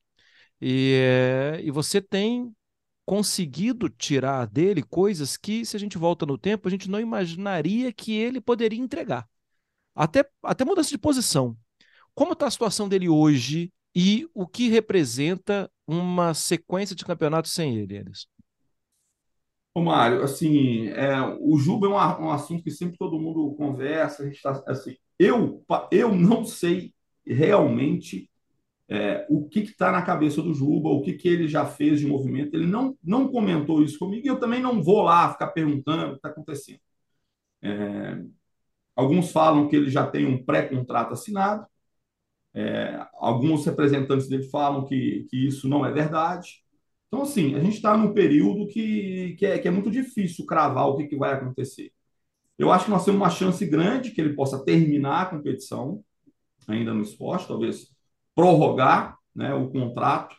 [0.61, 2.53] E, é, e você tem
[3.11, 7.91] conseguido tirar dele coisas que, se a gente volta no tempo, a gente não imaginaria
[7.91, 9.27] que ele poderia entregar.
[9.93, 11.57] Até, até mudança de posição.
[12.15, 17.79] Como está a situação dele hoje e o que representa uma sequência de campeonatos sem
[17.79, 18.27] ele, Elis?
[19.75, 24.23] Ô, Mário, assim, é, o Juba é um, um, assunto que sempre todo mundo conversa,
[24.23, 26.93] a gente tá, assim, eu, eu não sei
[27.27, 28.30] realmente
[28.91, 32.07] é, o que está na cabeça do Juba, o que, que ele já fez de
[32.07, 32.55] movimento.
[32.55, 36.09] Ele não, não comentou isso comigo e eu também não vou lá ficar perguntando o
[36.11, 36.81] que está acontecendo.
[37.63, 38.23] É,
[38.95, 41.65] alguns falam que ele já tem um pré-contrato assinado,
[42.53, 46.63] É, alguns representantes dele falam que, que isso não é verdade.
[47.07, 50.87] Então, assim, a gente está num período que, que, é, que é muito difícil cravar
[50.87, 51.91] o que, que vai acontecer.
[52.57, 56.03] Eu acho que nós temos uma chance grande que ele possa terminar a competição
[56.67, 57.89] ainda no esporte, talvez
[58.35, 60.35] prorrogar né, o contrato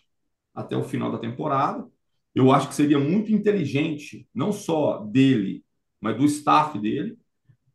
[0.54, 1.86] até o final da temporada.
[2.34, 5.64] Eu acho que seria muito inteligente, não só dele,
[6.00, 7.16] mas do staff dele,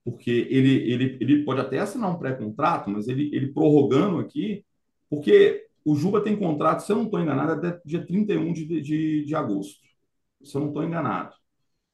[0.03, 4.65] porque ele, ele, ele pode até assinar um pré-contrato, mas ele, ele prorrogando aqui,
[5.10, 9.25] porque o Juba tem contrato, se eu não estou enganado, até dia 31 de, de,
[9.25, 9.80] de agosto.
[10.43, 11.36] Se eu não estou enganado.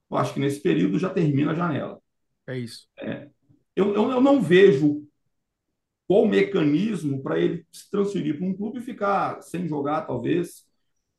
[0.10, 2.00] Eu acho que nesse período já termina a janela.
[2.48, 2.88] É isso.
[3.00, 3.30] É.
[3.76, 5.08] Eu, eu, eu não vejo
[6.08, 10.66] qual o mecanismo para ele se transferir para um clube e ficar sem jogar, talvez,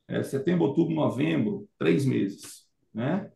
[0.07, 2.65] é, setembro, outubro, novembro, três meses.
[2.93, 3.29] Né?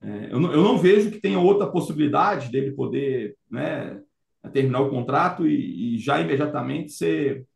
[0.00, 4.00] É, eu, não, eu não vejo que tenha outra possibilidade dele poder né,
[4.52, 7.46] terminar o contrato e, e já imediatamente ser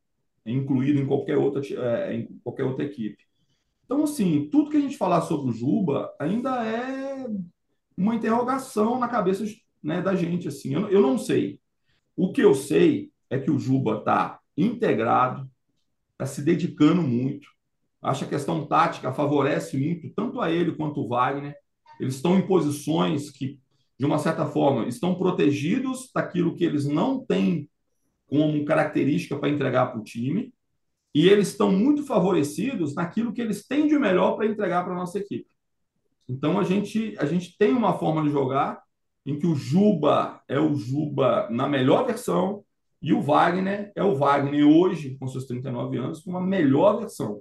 [0.45, 3.25] incluído em qualquer outra, é, em qualquer outra equipe.
[3.85, 7.27] Então, assim, tudo que a gente falar sobre o Juba ainda é
[7.97, 9.45] uma interrogação na cabeça
[9.83, 10.49] né, da gente.
[10.49, 11.61] Assim, eu, eu não sei.
[12.17, 15.49] O que eu sei é que o Juba está integrado,
[16.13, 17.49] está se dedicando muito.
[18.03, 21.55] Acho que a questão tática favorece muito tanto a ele quanto o Wagner.
[22.01, 23.59] Eles estão em posições que,
[23.99, 27.69] de uma certa forma, estão protegidos daquilo que eles não têm
[28.27, 30.53] como característica para entregar para o time,
[31.15, 34.97] e eles estão muito favorecidos naquilo que eles têm de melhor para entregar para a
[34.97, 35.49] nossa equipe.
[36.29, 38.83] Então a gente, a gente tem uma forma de jogar
[39.25, 42.65] em que o Juba é o Juba na melhor versão
[43.07, 47.41] e o Wagner é o Wagner hoje, com seus 39 anos, com uma melhor versão.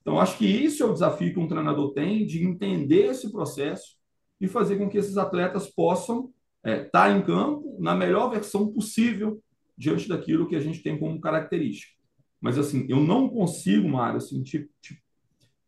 [0.00, 3.94] Então acho que isso é o desafio que um treinador tem de entender esse processo
[4.40, 6.32] e fazer com que esses atletas possam
[6.64, 9.40] estar é, tá em campo na melhor versão possível
[9.78, 11.92] diante daquilo que a gente tem como característica.
[12.40, 15.00] Mas, assim, eu não consigo, Mário, assim, te, te,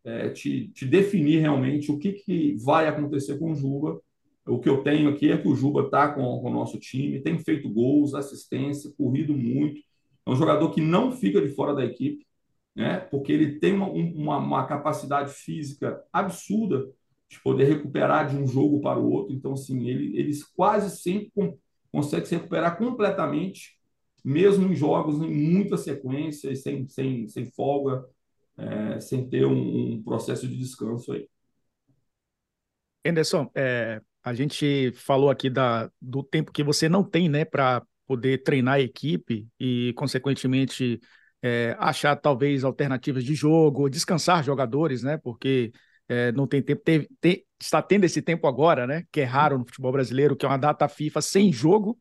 [0.02, 4.00] é, te, te, definir realmente o que, que vai acontecer com o Juba.
[4.48, 7.20] O que eu tenho aqui é que o Juba está com, com o nosso time,
[7.20, 9.80] tem feito gols, assistência, corrido muito.
[10.26, 12.26] É um jogador que não fica de fora da equipe,
[12.74, 12.98] né?
[12.98, 16.88] porque ele tem uma, uma, uma capacidade física absurda
[17.28, 19.34] de poder recuperar de um jogo para o outro.
[19.34, 21.54] Então, assim, ele, eles quase sempre
[21.92, 23.78] consegue se recuperar completamente
[24.24, 28.04] mesmo em jogos em muita sequência sem, sem, sem folga,
[28.56, 31.28] é, sem ter um, um, processo de descanso aí.
[33.04, 37.82] Anderson, é, a gente falou aqui da, do tempo que você não tem né, para
[38.06, 41.00] poder treinar a equipe e, consequentemente,
[41.42, 45.18] é, achar talvez alternativas de jogo, descansar jogadores, né?
[45.18, 45.72] Porque
[46.08, 49.04] é, não tem tempo, teve, te, está tendo esse tempo agora, né?
[49.12, 51.98] Que é raro no futebol brasileiro, que é uma data FIFA sem jogo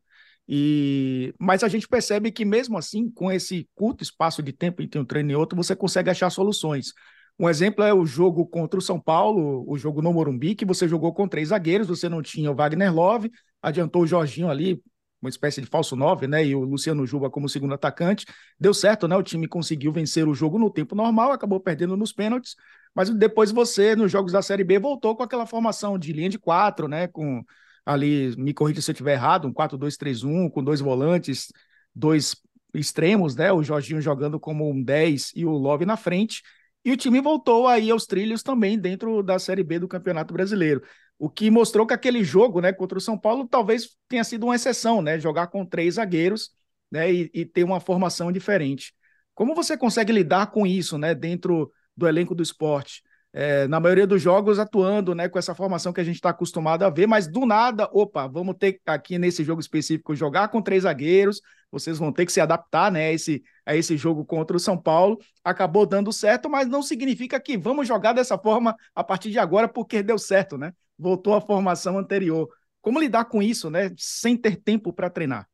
[0.48, 4.98] e, mas a gente percebe que mesmo assim, com esse curto espaço de tempo entre
[4.98, 6.94] um treino e outro, você consegue achar soluções.
[7.38, 10.88] Um exemplo é o jogo contra o São Paulo, o jogo no Morumbi, que você
[10.88, 13.30] jogou com três zagueiros, você não tinha o Wagner Love,
[13.62, 14.82] adiantou o Jorginho ali,
[15.20, 16.44] uma espécie de falso nove, né?
[16.44, 18.24] E o Luciano Juba como segundo atacante.
[18.58, 19.16] Deu certo, né?
[19.16, 22.56] O time conseguiu vencer o jogo no tempo normal, acabou perdendo nos pênaltis,
[22.94, 26.38] mas depois você, nos jogos da Série B, voltou com aquela formação de linha de
[26.38, 27.08] quatro, né?
[27.08, 27.44] Com
[27.84, 31.52] ali, me corrija se eu estiver errado, um 4-2-3-1, com dois volantes,
[31.94, 32.36] dois
[32.74, 33.52] extremos, né?
[33.52, 36.42] O Jorginho jogando como um 10 e o Love na frente.
[36.88, 40.82] E o time voltou aí aos trilhos também dentro da Série B do Campeonato Brasileiro.
[41.18, 44.54] O que mostrou que aquele jogo, né, contra o São Paulo, talvez tenha sido uma
[44.56, 45.20] exceção, né?
[45.20, 46.50] Jogar com três zagueiros,
[46.90, 48.94] né, e, e ter uma formação diferente.
[49.34, 53.02] Como você consegue lidar com isso, né, dentro do elenco do esporte?
[53.32, 56.82] É, na maioria dos jogos atuando né, com essa formação que a gente está acostumado
[56.82, 60.84] a ver, mas do nada, opa, vamos ter aqui nesse jogo específico jogar com três
[60.84, 64.60] zagueiros, vocês vão ter que se adaptar né, a, esse, a esse jogo contra o
[64.60, 65.18] São Paulo.
[65.44, 69.68] Acabou dando certo, mas não significa que vamos jogar dessa forma a partir de agora
[69.68, 70.72] porque deu certo, né?
[70.98, 72.48] Voltou à formação anterior.
[72.80, 73.92] Como lidar com isso, né?
[73.98, 75.46] Sem ter tempo para treinar?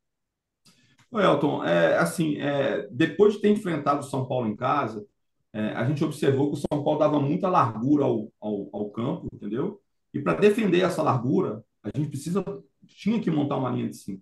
[1.11, 5.05] Ô Elton, é, assim, é, depois de ter enfrentado o São Paulo em casa,
[5.55, 9.29] é, a gente observou que o São Paulo dava muita largura ao, ao, ao campo,
[9.33, 9.81] entendeu?
[10.13, 12.43] E para defender essa largura, a gente precisa
[12.85, 14.21] tinha que montar uma linha de cinco.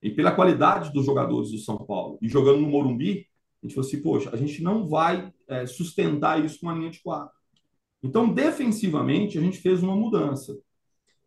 [0.00, 3.26] E pela qualidade dos jogadores do São Paulo, e jogando no Morumbi,
[3.60, 6.90] a gente falou assim, poxa, a gente não vai é, sustentar isso com uma linha
[6.90, 7.34] de quatro.
[8.00, 10.56] Então, defensivamente, a gente fez uma mudança.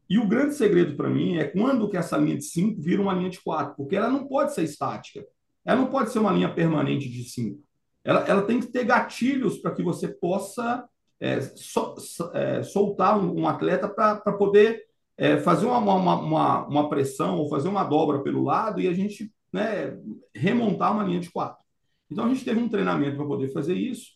[0.10, 3.14] E o grande segredo para mim é quando que essa linha de cinco vira uma
[3.14, 5.24] linha de quatro, porque ela não pode ser estática.
[5.66, 7.62] Ela não pode ser uma linha permanente de cinco
[8.04, 10.88] ela, ela tem que ter gatilhos para que você possa
[11.20, 11.96] é, so,
[12.34, 14.84] é, soltar um, um atleta para poder
[15.18, 18.94] é, fazer uma, uma, uma, uma, pressão ou fazer uma dobra pelo lado e a
[18.94, 19.98] gente né,
[20.36, 21.64] remontar uma linha de quatro.
[22.12, 24.12] Então a gente teve um treinamento para poder fazer isso.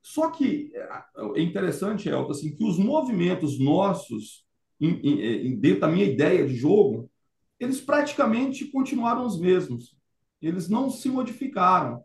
[0.00, 0.72] Só que
[1.34, 4.44] é interessante, Elton, assim, que os movimentos nossos,
[4.80, 7.08] em, em, dentro da minha ideia de jogo,
[7.58, 9.96] eles praticamente continuaram os mesmos.
[10.40, 12.02] Eles não se modificaram.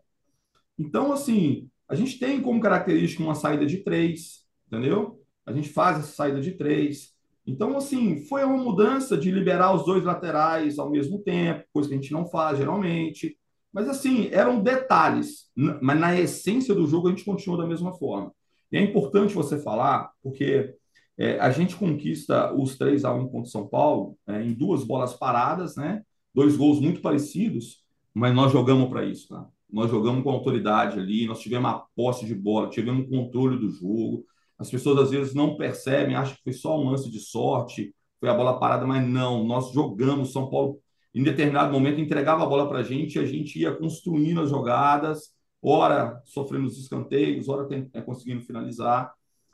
[0.78, 5.20] Então, assim, a gente tem como característica uma saída de três, entendeu?
[5.44, 7.14] A gente faz essa saída de três.
[7.46, 11.94] Então, assim, foi uma mudança de liberar os dois laterais ao mesmo tempo, coisa que
[11.94, 13.36] a gente não faz geralmente.
[13.72, 15.50] Mas, assim, eram detalhes.
[15.56, 18.32] Mas na essência do jogo a gente continua da mesma forma.
[18.70, 20.74] E é importante você falar, porque
[21.16, 25.14] é, a gente conquista os 3 a 1 contra São Paulo é, em duas bolas
[25.14, 26.02] paradas, né?
[26.34, 27.82] Dois gols muito parecidos,
[28.14, 29.48] mas nós jogamos para isso, tá?
[29.70, 34.24] Nós jogamos com autoridade ali, nós tivemos a posse de bola, tivemos controle do jogo.
[34.58, 38.28] As pessoas às vezes não percebem, acham que foi só um lance de sorte, foi
[38.28, 40.32] a bola parada, mas não, nós jogamos.
[40.32, 40.80] São Paulo,
[41.14, 44.50] em determinado momento, entregava a bola para a gente e a gente ia construindo as
[44.50, 49.12] jogadas, ora sofrendo os escanteios, ora é, conseguindo finalizar.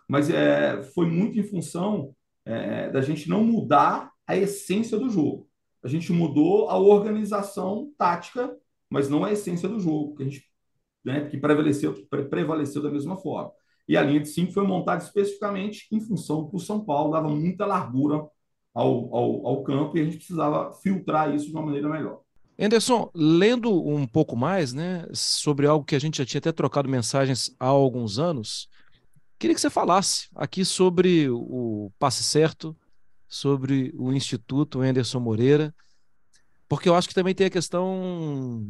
[0.08, 5.48] Mas é, foi muito em função é, da gente não mudar a essência do jogo.
[5.82, 8.56] A gente mudou a organização tática
[8.94, 10.44] mas não a essência do jogo, que a gente
[11.04, 11.92] né, que prevaleceu,
[12.30, 13.50] prevaleceu da mesma forma.
[13.88, 17.28] E a linha de 5 foi montada especificamente em função que o São Paulo dava
[17.28, 18.24] muita largura
[18.72, 22.20] ao, ao, ao campo e a gente precisava filtrar isso de uma maneira melhor.
[22.56, 26.88] Anderson, lendo um pouco mais né, sobre algo que a gente já tinha até trocado
[26.88, 28.68] mensagens há alguns anos,
[29.40, 32.76] queria que você falasse aqui sobre o Passe Certo,
[33.26, 35.74] sobre o Instituto Anderson Moreira,
[36.68, 38.66] porque eu acho que também tem a questão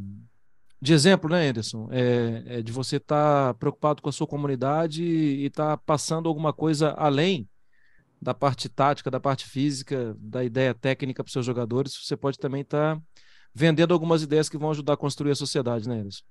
[0.80, 1.88] de exemplo, né, Anderson?
[1.90, 6.28] É, é de você estar tá preocupado com a sua comunidade e estar tá passando
[6.28, 7.48] alguma coisa além
[8.20, 11.94] da parte tática, da parte física, da ideia técnica para os seus jogadores.
[11.94, 13.02] Você pode também estar tá
[13.54, 16.24] vendendo algumas ideias que vão ajudar a construir a sociedade, né, Anderson?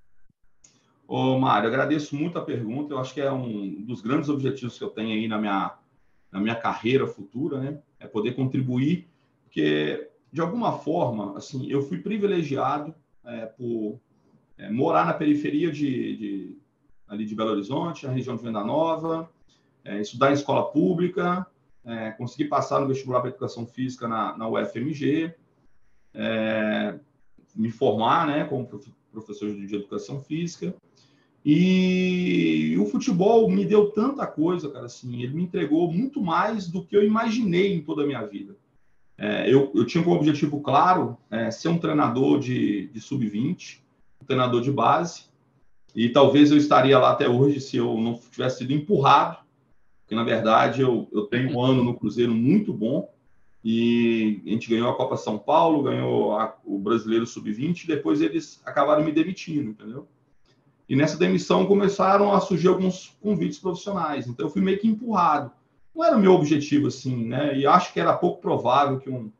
[1.08, 2.94] Ô, Mário, agradeço muito a pergunta.
[2.94, 5.76] Eu acho que é um dos grandes objetivos que eu tenho aí na minha,
[6.32, 7.80] na minha carreira futura, né?
[8.00, 9.08] É poder contribuir,
[9.44, 12.92] porque de alguma forma, assim, eu fui privilegiado
[13.24, 14.00] é, por
[14.58, 16.58] é, morar na periferia de, de,
[17.08, 19.30] ali de Belo Horizonte, na região de Venda Nova,
[19.86, 21.46] é, estudar em escola pública,
[21.86, 22.16] é,
[22.50, 25.36] passar no vestibular para educação física na, na UFMG,
[26.16, 26.96] é,
[27.56, 28.68] me formar, né, como
[29.12, 30.74] professor de educação física.
[31.46, 36.84] E o futebol me deu tanta coisa, cara, assim, ele me entregou muito mais do
[36.84, 38.56] que eu imaginei em toda a minha vida.
[39.18, 43.80] É, eu, eu, tinha como objetivo claro é, ser um treinador de, de sub-20,
[44.22, 45.26] um treinador de base,
[45.96, 49.38] e talvez eu estaria lá até hoje se eu não tivesse sido empurrado,
[50.02, 53.14] porque na verdade eu, eu tenho um ano no Cruzeiro muito bom,
[53.64, 58.20] e a gente ganhou a Copa São Paulo, ganhou a, o Brasileiro Sub-20, e depois
[58.20, 60.08] eles acabaram me demitindo, entendeu?
[60.90, 65.52] E nessa demissão começaram a surgir alguns convites profissionais, então eu fui meio que empurrado
[65.96, 67.58] não era o meu objetivo assim, né?
[67.58, 69.32] E acho que era pouco provável que um,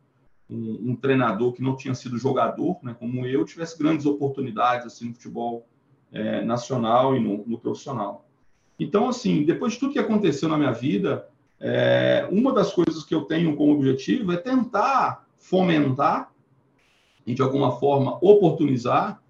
[0.50, 5.10] um, um, treinador que não tinha sido jogador, né, como eu, tivesse grandes oportunidades assim
[5.10, 5.66] no futebol
[6.12, 8.28] é, nacional e no, no, profissional.
[8.80, 11.28] Então, assim, depois de tudo que aconteceu na minha vida,
[11.60, 16.32] é, uma das coisas que eu tenho como objetivo é tentar fomentar
[17.26, 19.22] e de alguma forma oportunizar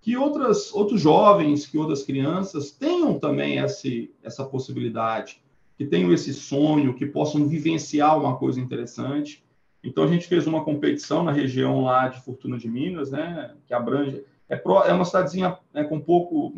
[0.00, 5.42] que outras, outros jovens, que outras crianças tenham também esse, essa possibilidade
[5.82, 9.44] que tenham esse sonho, que possam vivenciar uma coisa interessante.
[9.82, 13.74] Então, a gente fez uma competição na região lá de Fortuna de Minas, né, que
[13.74, 14.24] abrange.
[14.48, 16.54] É, pro, é uma cidadezinha né, com pouco,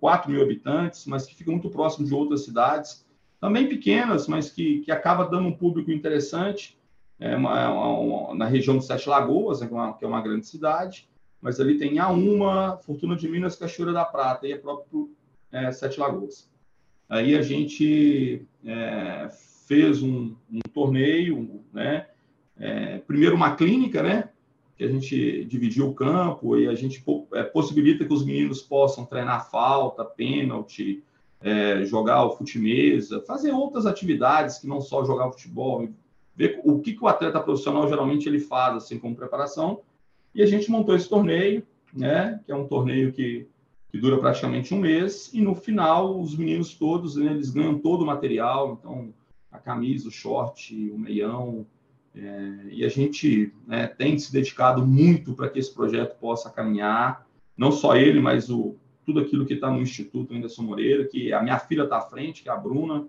[0.00, 3.06] 4 mil habitantes, mas que fica muito próximo de outras cidades,
[3.40, 6.76] também pequenas, mas que, que acaba dando um público interessante.
[7.20, 10.04] É uma, é uma, uma, na região de Sete Lagoas, né, que, é uma, que
[10.04, 11.08] é uma grande cidade,
[11.40, 15.14] mas ali tem a uma Fortuna de Minas, Cachoeira da Prata, e é próprio
[15.52, 16.52] é, Sete Lagoas.
[17.08, 19.28] Aí a gente é,
[19.66, 22.06] fez um, um, torneio, né?
[22.56, 24.30] É, primeiro uma clínica, né?
[24.76, 29.04] Que a gente dividiu o campo e a gente é, possibilita que os meninos possam
[29.04, 31.02] treinar falta, pênalti,
[31.40, 35.88] é, jogar o fute-mesa, fazer outras atividades que não só jogar futebol,
[36.34, 39.82] ver o que, que o atleta profissional geralmente ele faz assim como preparação.
[40.34, 41.62] E a gente montou esse torneio,
[41.92, 42.40] né?
[42.44, 43.46] Que é um torneio que
[43.94, 48.02] que dura praticamente um mês, e no final os meninos todos, né, eles ganham todo
[48.02, 49.14] o material, então
[49.52, 51.64] a camisa, o short, o meião,
[52.12, 57.24] é, e a gente né, tem se dedicado muito para que esse projeto possa caminhar,
[57.56, 58.74] não só ele, mas o,
[59.06, 62.42] tudo aquilo que está no Instituto Anderson Moreira, que a minha filha está à frente,
[62.42, 63.06] que é a Bruna,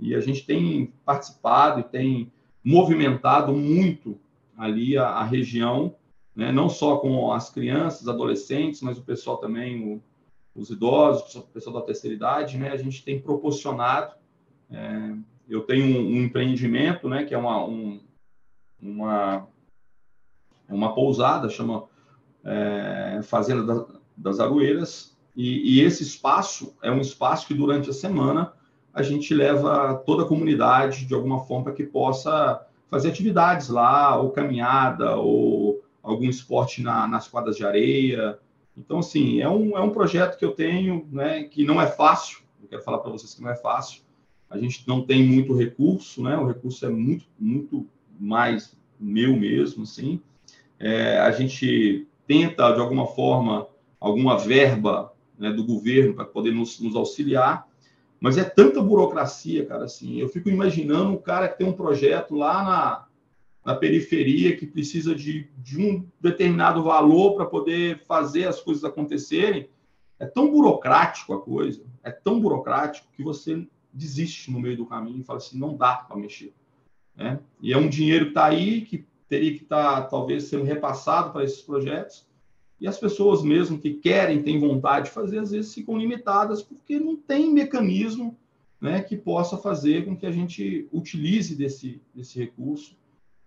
[0.00, 2.32] e a gente tem participado e tem
[2.64, 4.18] movimentado muito
[4.56, 5.94] ali a, a região,
[6.38, 10.02] né, não só com as crianças, adolescentes, mas o pessoal também, o,
[10.54, 14.14] os idosos, o pessoal da terceira idade, né, a gente tem proporcionado.
[14.70, 15.14] É,
[15.48, 18.00] eu tenho um, um, empreendimento, né, que é uma, um,
[18.80, 19.48] uma,
[20.68, 21.86] uma pousada, chama
[22.44, 27.92] é, Fazenda das, das Aroeiras, e, e, esse espaço é um espaço que durante a
[27.92, 28.52] semana
[28.94, 34.30] a gente leva toda a comunidade de alguma forma que possa fazer atividades lá, ou
[34.30, 35.77] caminhada, ou
[36.10, 38.38] algum esporte na, nas quadras de areia.
[38.76, 42.38] Então, assim, é um, é um projeto que eu tenho, né, que não é fácil,
[42.62, 44.02] eu quero falar para vocês que não é fácil.
[44.48, 47.86] A gente não tem muito recurso, né, o recurso é muito, muito
[48.18, 50.20] mais meu mesmo, assim.
[50.78, 53.66] É, a gente tenta, de alguma forma,
[54.00, 57.66] alguma verba né, do governo para poder nos, nos auxiliar,
[58.20, 60.18] mas é tanta burocracia, cara, assim.
[60.18, 63.07] Eu fico imaginando um cara que tem um projeto lá na,
[63.68, 69.68] na periferia que precisa de, de um determinado valor para poder fazer as coisas acontecerem.
[70.18, 75.20] É tão burocrático a coisa, é tão burocrático que você desiste no meio do caminho
[75.20, 76.54] e fala assim, não dá para mexer.
[77.14, 77.38] Né?
[77.60, 81.30] E é um dinheiro que está aí, que teria que estar, tá, talvez, sendo repassado
[81.30, 82.26] para esses projetos,
[82.80, 86.98] e as pessoas mesmo que querem, têm vontade de fazer, às vezes ficam limitadas porque
[86.98, 88.34] não tem mecanismo
[88.80, 92.96] né, que possa fazer com que a gente utilize desse, desse recurso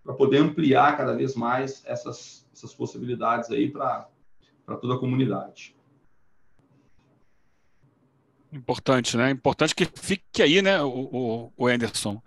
[0.04, 4.08] para poder ampliar cada vez mais essas, essas possibilidades aí para
[4.80, 5.74] toda a comunidade.
[8.52, 9.30] Importante, né?
[9.30, 12.20] Importante que fique aí, né, o, o, o Anderson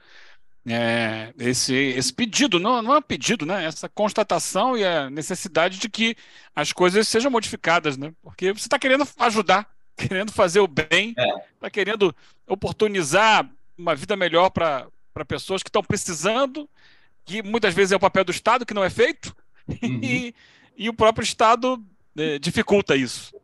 [0.68, 3.66] é, esse, esse pedido, não, não é um pedido, né?
[3.66, 6.16] Essa constatação e a necessidade de que
[6.56, 8.12] as coisas sejam modificadas, né?
[8.22, 11.46] Porque você está querendo ajudar, querendo fazer o bem, está é.
[11.60, 12.16] Tá querendo
[12.48, 13.48] oportunizar
[13.78, 14.90] uma vida melhor para
[15.28, 16.68] pessoas que estão precisando,
[17.26, 19.36] que muitas vezes é o papel do Estado que não é feito,
[19.68, 20.00] uhum.
[20.02, 20.36] e,
[20.78, 21.84] e o próprio Estado
[22.18, 23.36] é, dificulta isso.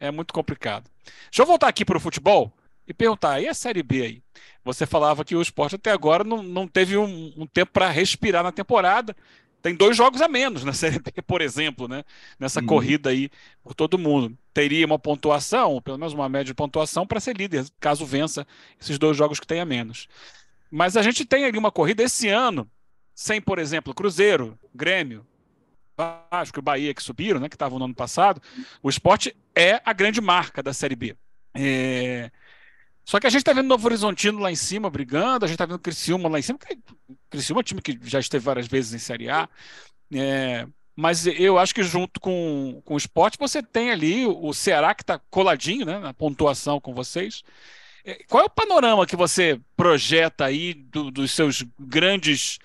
[0.00, 0.90] É muito complicado.
[1.30, 2.52] Deixa eu voltar aqui para o futebol
[2.86, 4.22] e perguntar, e a Série B aí?
[4.64, 8.42] Você falava que o esporte até agora não, não teve um, um tempo para respirar
[8.42, 9.16] na temporada.
[9.62, 12.04] Tem dois jogos a menos na Série B, por exemplo, né?
[12.38, 12.66] Nessa uhum.
[12.66, 13.30] corrida aí
[13.62, 14.36] por todo mundo.
[14.52, 18.46] Teria uma pontuação, pelo menos uma média de pontuação, para ser líder, caso vença
[18.80, 20.08] esses dois jogos que tem a menos.
[20.70, 22.68] Mas a gente tem ali uma corrida esse ano,
[23.16, 25.26] sem, por exemplo, Cruzeiro, Grêmio,
[25.96, 27.48] Vasco e Bahia que subiram, né?
[27.48, 28.42] Que estavam no ano passado.
[28.82, 31.16] O esporte é a grande marca da Série B.
[31.54, 32.30] É...
[33.06, 35.64] Só que a gente está vendo Novo Horizontino lá em cima brigando, a gente está
[35.64, 36.58] vendo Criciúma lá em cima.
[37.30, 39.48] Criciúma é um time que já esteve várias vezes em Série A.
[40.12, 44.94] É, mas eu acho que junto com, com o esporte você tem ali o Ceará
[44.94, 47.42] que está coladinho né, na pontuação com vocês.
[48.04, 52.58] É, qual é o panorama que você projeta aí do, dos seus grandes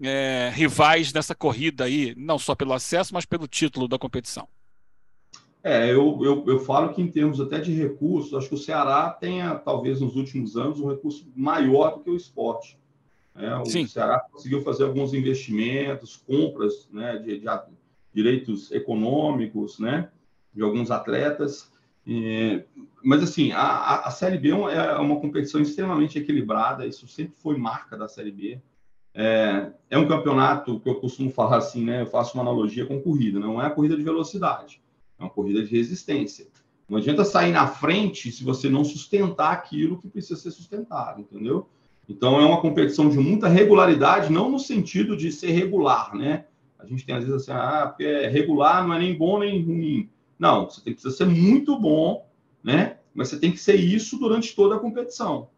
[0.00, 4.48] é, rivais nessa corrida aí, não só pelo acesso, mas pelo título da competição?
[5.62, 9.10] É, eu, eu, eu falo que em termos até de recursos, acho que o Ceará
[9.10, 12.78] tenha, talvez nos últimos anos, um recurso maior do que o esporte.
[13.34, 13.86] É, o Sim.
[13.86, 17.46] Ceará conseguiu fazer alguns investimentos, compras né, de, de
[18.14, 20.08] direitos econômicos né,
[20.54, 21.70] de alguns atletas.
[22.06, 22.64] É,
[23.02, 27.58] mas, assim, a, a Série B é, é uma competição extremamente equilibrada, isso sempre foi
[27.58, 28.60] marca da Série B.
[29.16, 33.00] É, é um campeonato que eu costumo falar assim, né, eu faço uma analogia com
[33.00, 34.80] corrida, não é a corrida de velocidade
[35.18, 36.46] é uma corrida de resistência.
[36.88, 41.68] Não adianta sair na frente se você não sustentar aquilo que precisa ser sustentado, entendeu?
[42.08, 46.44] Então é uma competição de muita regularidade, não no sentido de ser regular, né?
[46.78, 49.64] A gente tem às vezes assim, ah, porque é regular não é nem bom nem
[49.64, 50.08] ruim.
[50.38, 52.28] Não, você tem que ser muito bom,
[52.62, 52.98] né?
[53.12, 55.48] Mas você tem que ser isso durante toda a competição.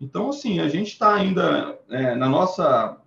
[0.00, 2.97] Então, assim, a gente está ainda é, na nossa,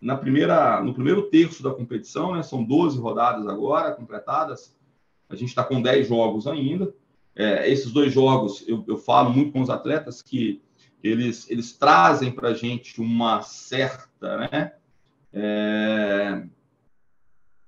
[0.00, 2.42] na primeira, no primeiro terço da competição, né?
[2.42, 4.76] São 12 rodadas agora completadas.
[5.28, 6.94] A gente está com 10 jogos ainda.
[7.34, 10.60] É, esses dois jogos, eu, eu, falo muito com os atletas que
[11.02, 14.72] eles, eles trazem para a gente uma certa, né?
[15.32, 16.42] É,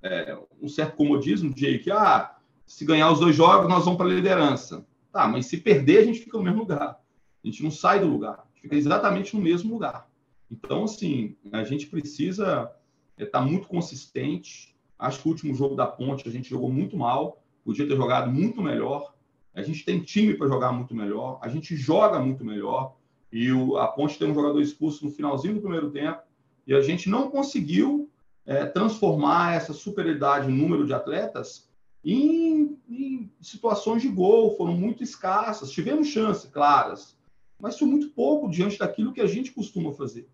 [0.03, 4.07] é, um certo comodismo de que, ah, se ganhar os dois jogos, nós vamos para
[4.07, 4.85] a liderança.
[5.13, 7.01] Tá, mas se perder, a gente fica no mesmo lugar.
[7.43, 10.10] A gente não sai do lugar, fica exatamente no mesmo lugar.
[10.51, 12.71] Então, assim, a gente precisa
[13.17, 14.75] estar tá muito consistente.
[14.99, 18.31] Acho que o último jogo da Ponte a gente jogou muito mal podia ter jogado
[18.31, 19.15] muito melhor.
[19.55, 22.97] A gente tem time para jogar muito melhor, a gente joga muito melhor.
[23.33, 26.23] E o, a Ponte tem um jogador expulso no finalzinho do primeiro tempo,
[26.67, 28.11] e a gente não conseguiu
[28.45, 31.69] é, transformar essa superioridade no número de atletas
[32.05, 35.71] em, em, situações de gol, foram muito escassas.
[35.71, 37.17] Tivemos chances claras,
[37.59, 40.29] mas foi muito pouco diante daquilo que a gente costuma fazer.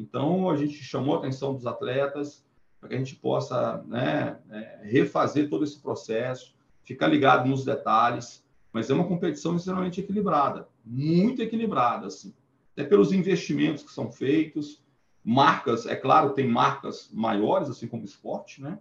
[0.00, 2.42] Então, a gente chamou a atenção dos atletas
[2.80, 8.42] para que a gente possa né, é, refazer todo esse processo, ficar ligado nos detalhes.
[8.72, 12.32] mas é uma competição extremamente equilibrada, muito equilibrada, assim.
[12.72, 14.82] Até pelos investimentos que são feitos,
[15.22, 18.78] marcas, é claro, tem marcas maiores, assim como o esporte, né?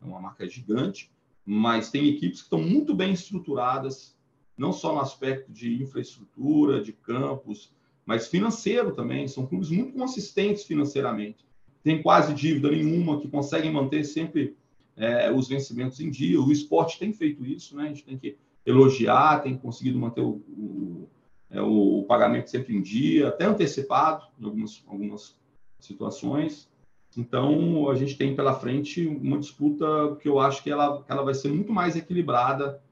[0.00, 1.10] É uma marca gigante,
[1.44, 4.16] mas tem equipes que estão muito bem estruturadas,
[4.56, 7.72] não só no aspecto de infraestrutura, de campos,
[8.10, 9.28] mas financeiro também.
[9.28, 11.46] São clubes muito consistentes financeiramente.
[11.80, 14.56] Tem quase dívida nenhuma, que conseguem manter sempre
[14.96, 16.40] é, os vencimentos em dia.
[16.40, 17.84] O esporte tem feito isso, né?
[17.84, 18.36] A gente tem que
[18.66, 21.08] elogiar, tem conseguido manter o, o,
[21.50, 25.36] é, o, pagamento sempre em dia, até antecipado em algumas, algumas
[25.78, 26.68] situações.
[27.16, 31.34] Então, a gente tem pela frente uma disputa que eu acho que ela, ela vai
[31.34, 32.82] ser muito mais equilibrada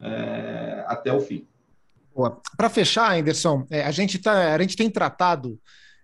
[0.00, 1.46] é, até o fim.
[2.56, 5.58] Para fechar, Anderson, é, a, gente tá, a gente tem tratado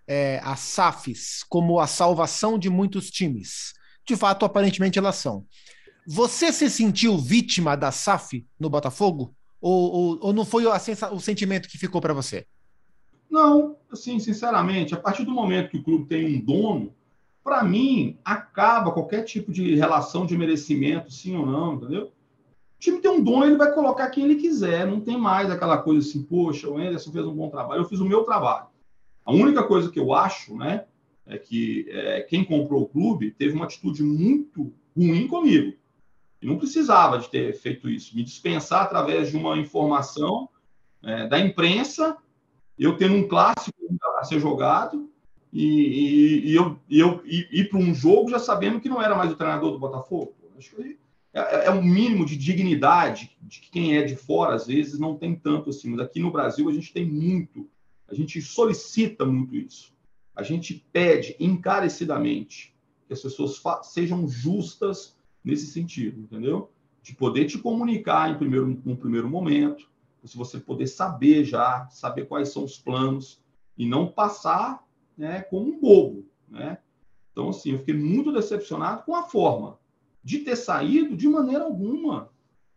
[0.07, 3.73] é, as SAFs como a salvação de muitos times.
[4.07, 5.45] De fato, aparentemente elas são.
[6.07, 9.35] Você se sentiu vítima da SAF no Botafogo?
[9.61, 12.47] Ou, ou, ou não foi o sentimento que ficou para você?
[13.29, 16.93] Não, assim, sinceramente, a partir do momento que o clube tem um dono,
[17.43, 22.11] para mim, acaba qualquer tipo de relação de merecimento, sim ou não, entendeu?
[22.79, 25.77] O time tem um dono, ele vai colocar quem ele quiser, não tem mais aquela
[25.79, 28.67] coisa assim, poxa, o Anderson fez um bom trabalho, eu fiz o meu trabalho.
[29.25, 30.85] A única coisa que eu acho, né,
[31.27, 35.77] é que é, quem comprou o clube teve uma atitude muito ruim comigo.
[36.41, 40.47] E não precisava de ter feito isso, me dispensar através de uma informação
[41.03, 42.15] é, da imprensa,
[42.77, 43.77] eu tendo um clássico
[44.19, 45.11] a ser jogado,
[45.51, 49.17] e, e, e eu, e eu ir para um jogo já sabendo que não era
[49.17, 50.33] mais o treinador do Botafogo.
[50.57, 50.98] Acho que
[51.33, 55.15] é, é um mínimo de dignidade de que quem é de fora, às vezes, não
[55.15, 55.89] tem tanto assim.
[55.89, 57.69] Mas aqui no Brasil a gente tem muito,
[58.07, 59.93] a gente solicita muito isso.
[60.35, 62.75] A gente pede encarecidamente
[63.07, 66.71] que as pessoas sejam justas nesse sentido, entendeu?
[67.01, 69.89] De poder te comunicar em primeiro, num primeiro momento,
[70.23, 73.41] se você poder saber já, saber quais são os planos
[73.77, 74.85] e não passar
[75.17, 76.77] né, como um bobo, né?
[77.31, 79.78] Então, assim, eu fiquei muito decepcionado com a forma
[80.23, 82.29] de ter saído de maneira alguma,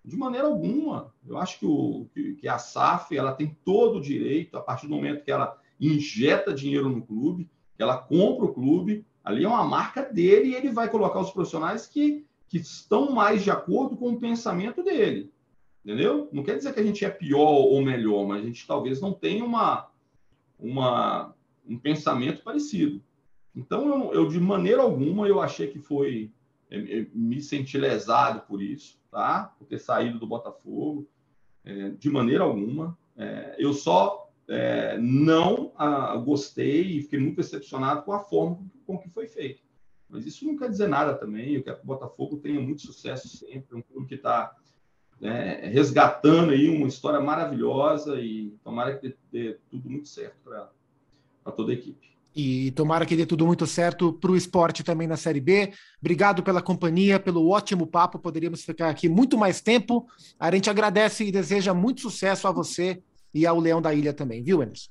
[0.05, 1.13] de maneira alguma.
[1.27, 4.95] Eu acho que, o, que, a SAF ela tem todo o direito, a partir do
[4.95, 9.65] momento que ela injeta dinheiro no clube, que ela compra o clube, ali é uma
[9.65, 14.11] marca dele e ele vai colocar os profissionais que que estão mais de acordo com
[14.11, 15.33] o pensamento dele.
[15.83, 16.29] Entendeu?
[16.31, 19.11] Não quer dizer que a gente é pior ou melhor, mas a gente talvez não
[19.11, 19.89] tenha uma,
[20.59, 21.35] uma,
[21.67, 23.03] um pensamento parecido.
[23.57, 26.31] Então, eu, eu de maneira alguma, eu achei que foi.
[27.15, 29.55] Me senti lesado por isso, tá?
[29.59, 31.09] Por ter saído do Botafogo.
[31.65, 32.99] É, de maneira alguma.
[33.17, 38.99] É, eu só é, não a, gostei e fiquei muito decepcionado com a forma com
[38.99, 39.63] que foi feito.
[40.09, 41.55] Mas isso não quer dizer nada também.
[41.55, 43.77] Eu quero que o Botafogo tenha muito sucesso sempre.
[43.77, 44.55] Um clube que está
[45.21, 51.53] né, resgatando aí uma história maravilhosa e tomara que dê, dê tudo muito certo para
[51.53, 52.12] toda a equipe.
[52.35, 55.73] E tomara que dê tudo muito certo para o esporte também na Série B.
[56.01, 58.19] Obrigado pela companhia, pelo ótimo papo.
[58.19, 60.07] Poderíamos ficar aqui muito mais tempo.
[60.41, 63.03] A gente agradece e deseja muito sucesso a você
[63.35, 64.91] e ao Leão da Ilha também, viu, Emerson?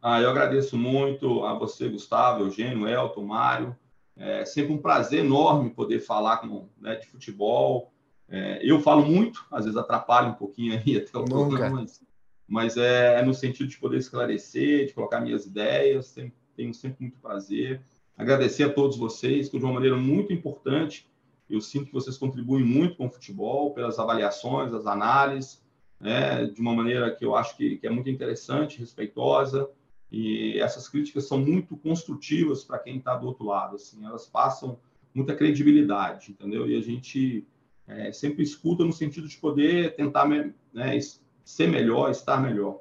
[0.00, 3.76] Ah, eu agradeço muito a você, Gustavo, Eugênio, Elton, Mário,
[4.16, 7.92] é sempre um prazer enorme poder falar com, né, de futebol.
[8.28, 12.02] É, eu falo muito, às vezes atrapalho um pouquinho aí até o programa, mas,
[12.46, 16.06] mas é, é, no sentido de poder esclarecer, de colocar minhas ideias.
[16.06, 17.82] Sempre, tenho sempre muito prazer.
[18.16, 21.06] Agradecer a todos vocês, que de uma maneira muito importante,
[21.48, 25.62] eu sinto que vocês contribuem muito com o futebol, pelas avaliações, as análises,
[26.00, 29.68] né, de uma maneira que eu acho que, que é muito interessante, respeitosa.
[30.10, 34.78] E essas críticas são muito construtivas para quem está do outro lado, assim, elas passam
[35.14, 36.68] muita credibilidade, entendeu?
[36.68, 37.46] E a gente
[37.86, 40.98] é, sempre escuta no sentido de poder tentar né,
[41.44, 42.80] ser melhor, estar melhor.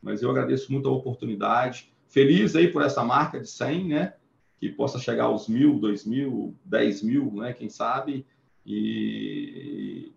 [0.00, 4.14] Mas eu agradeço muito a oportunidade, feliz aí por essa marca de 100, né?
[4.58, 7.52] Que possa chegar aos mil, dois mil, dez mil, né?
[7.52, 8.26] Quem sabe?
[8.66, 10.12] E,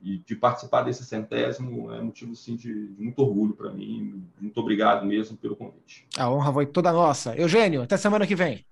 [0.00, 4.24] e de participar desse centésimo é motivo sim, de, de muito orgulho para mim.
[4.40, 6.06] Muito obrigado mesmo pelo convite.
[6.16, 7.34] A honra foi toda nossa.
[7.36, 8.64] Eugênio, até semana que vem.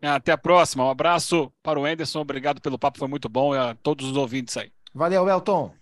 [0.00, 0.84] Até a próxima.
[0.84, 2.20] Um abraço para o Anderson.
[2.20, 3.54] Obrigado pelo papo, foi muito bom.
[3.54, 4.70] E a todos os ouvintes aí.
[4.94, 5.72] Valeu, Elton.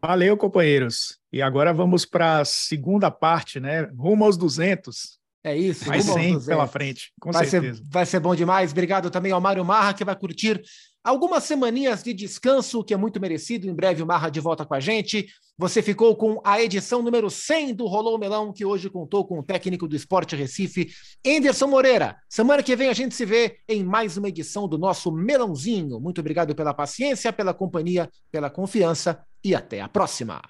[0.00, 1.18] Valeu, companheiros.
[1.32, 3.82] E agora vamos para a segunda parte, né?
[3.96, 5.18] Rumo aos 200.
[5.44, 5.88] É isso.
[5.88, 7.78] Mais 100 pela frente, com vai certeza.
[7.78, 8.72] Ser, vai ser bom demais.
[8.72, 10.60] Obrigado também ao Mário Marra, que vai curtir
[11.02, 13.68] algumas semaninhas de descanso, que é muito merecido.
[13.68, 15.26] Em breve o Marra de volta com a gente.
[15.56, 19.42] Você ficou com a edição número 100 do Rolou Melão, que hoje contou com o
[19.42, 20.88] técnico do Esporte Recife,
[21.24, 22.16] Enderson Moreira.
[22.28, 25.98] Semana que vem a gente se vê em mais uma edição do nosso Melãozinho.
[25.98, 30.40] Muito obrigado pela paciência, pela companhia, pela confiança e até a próxima.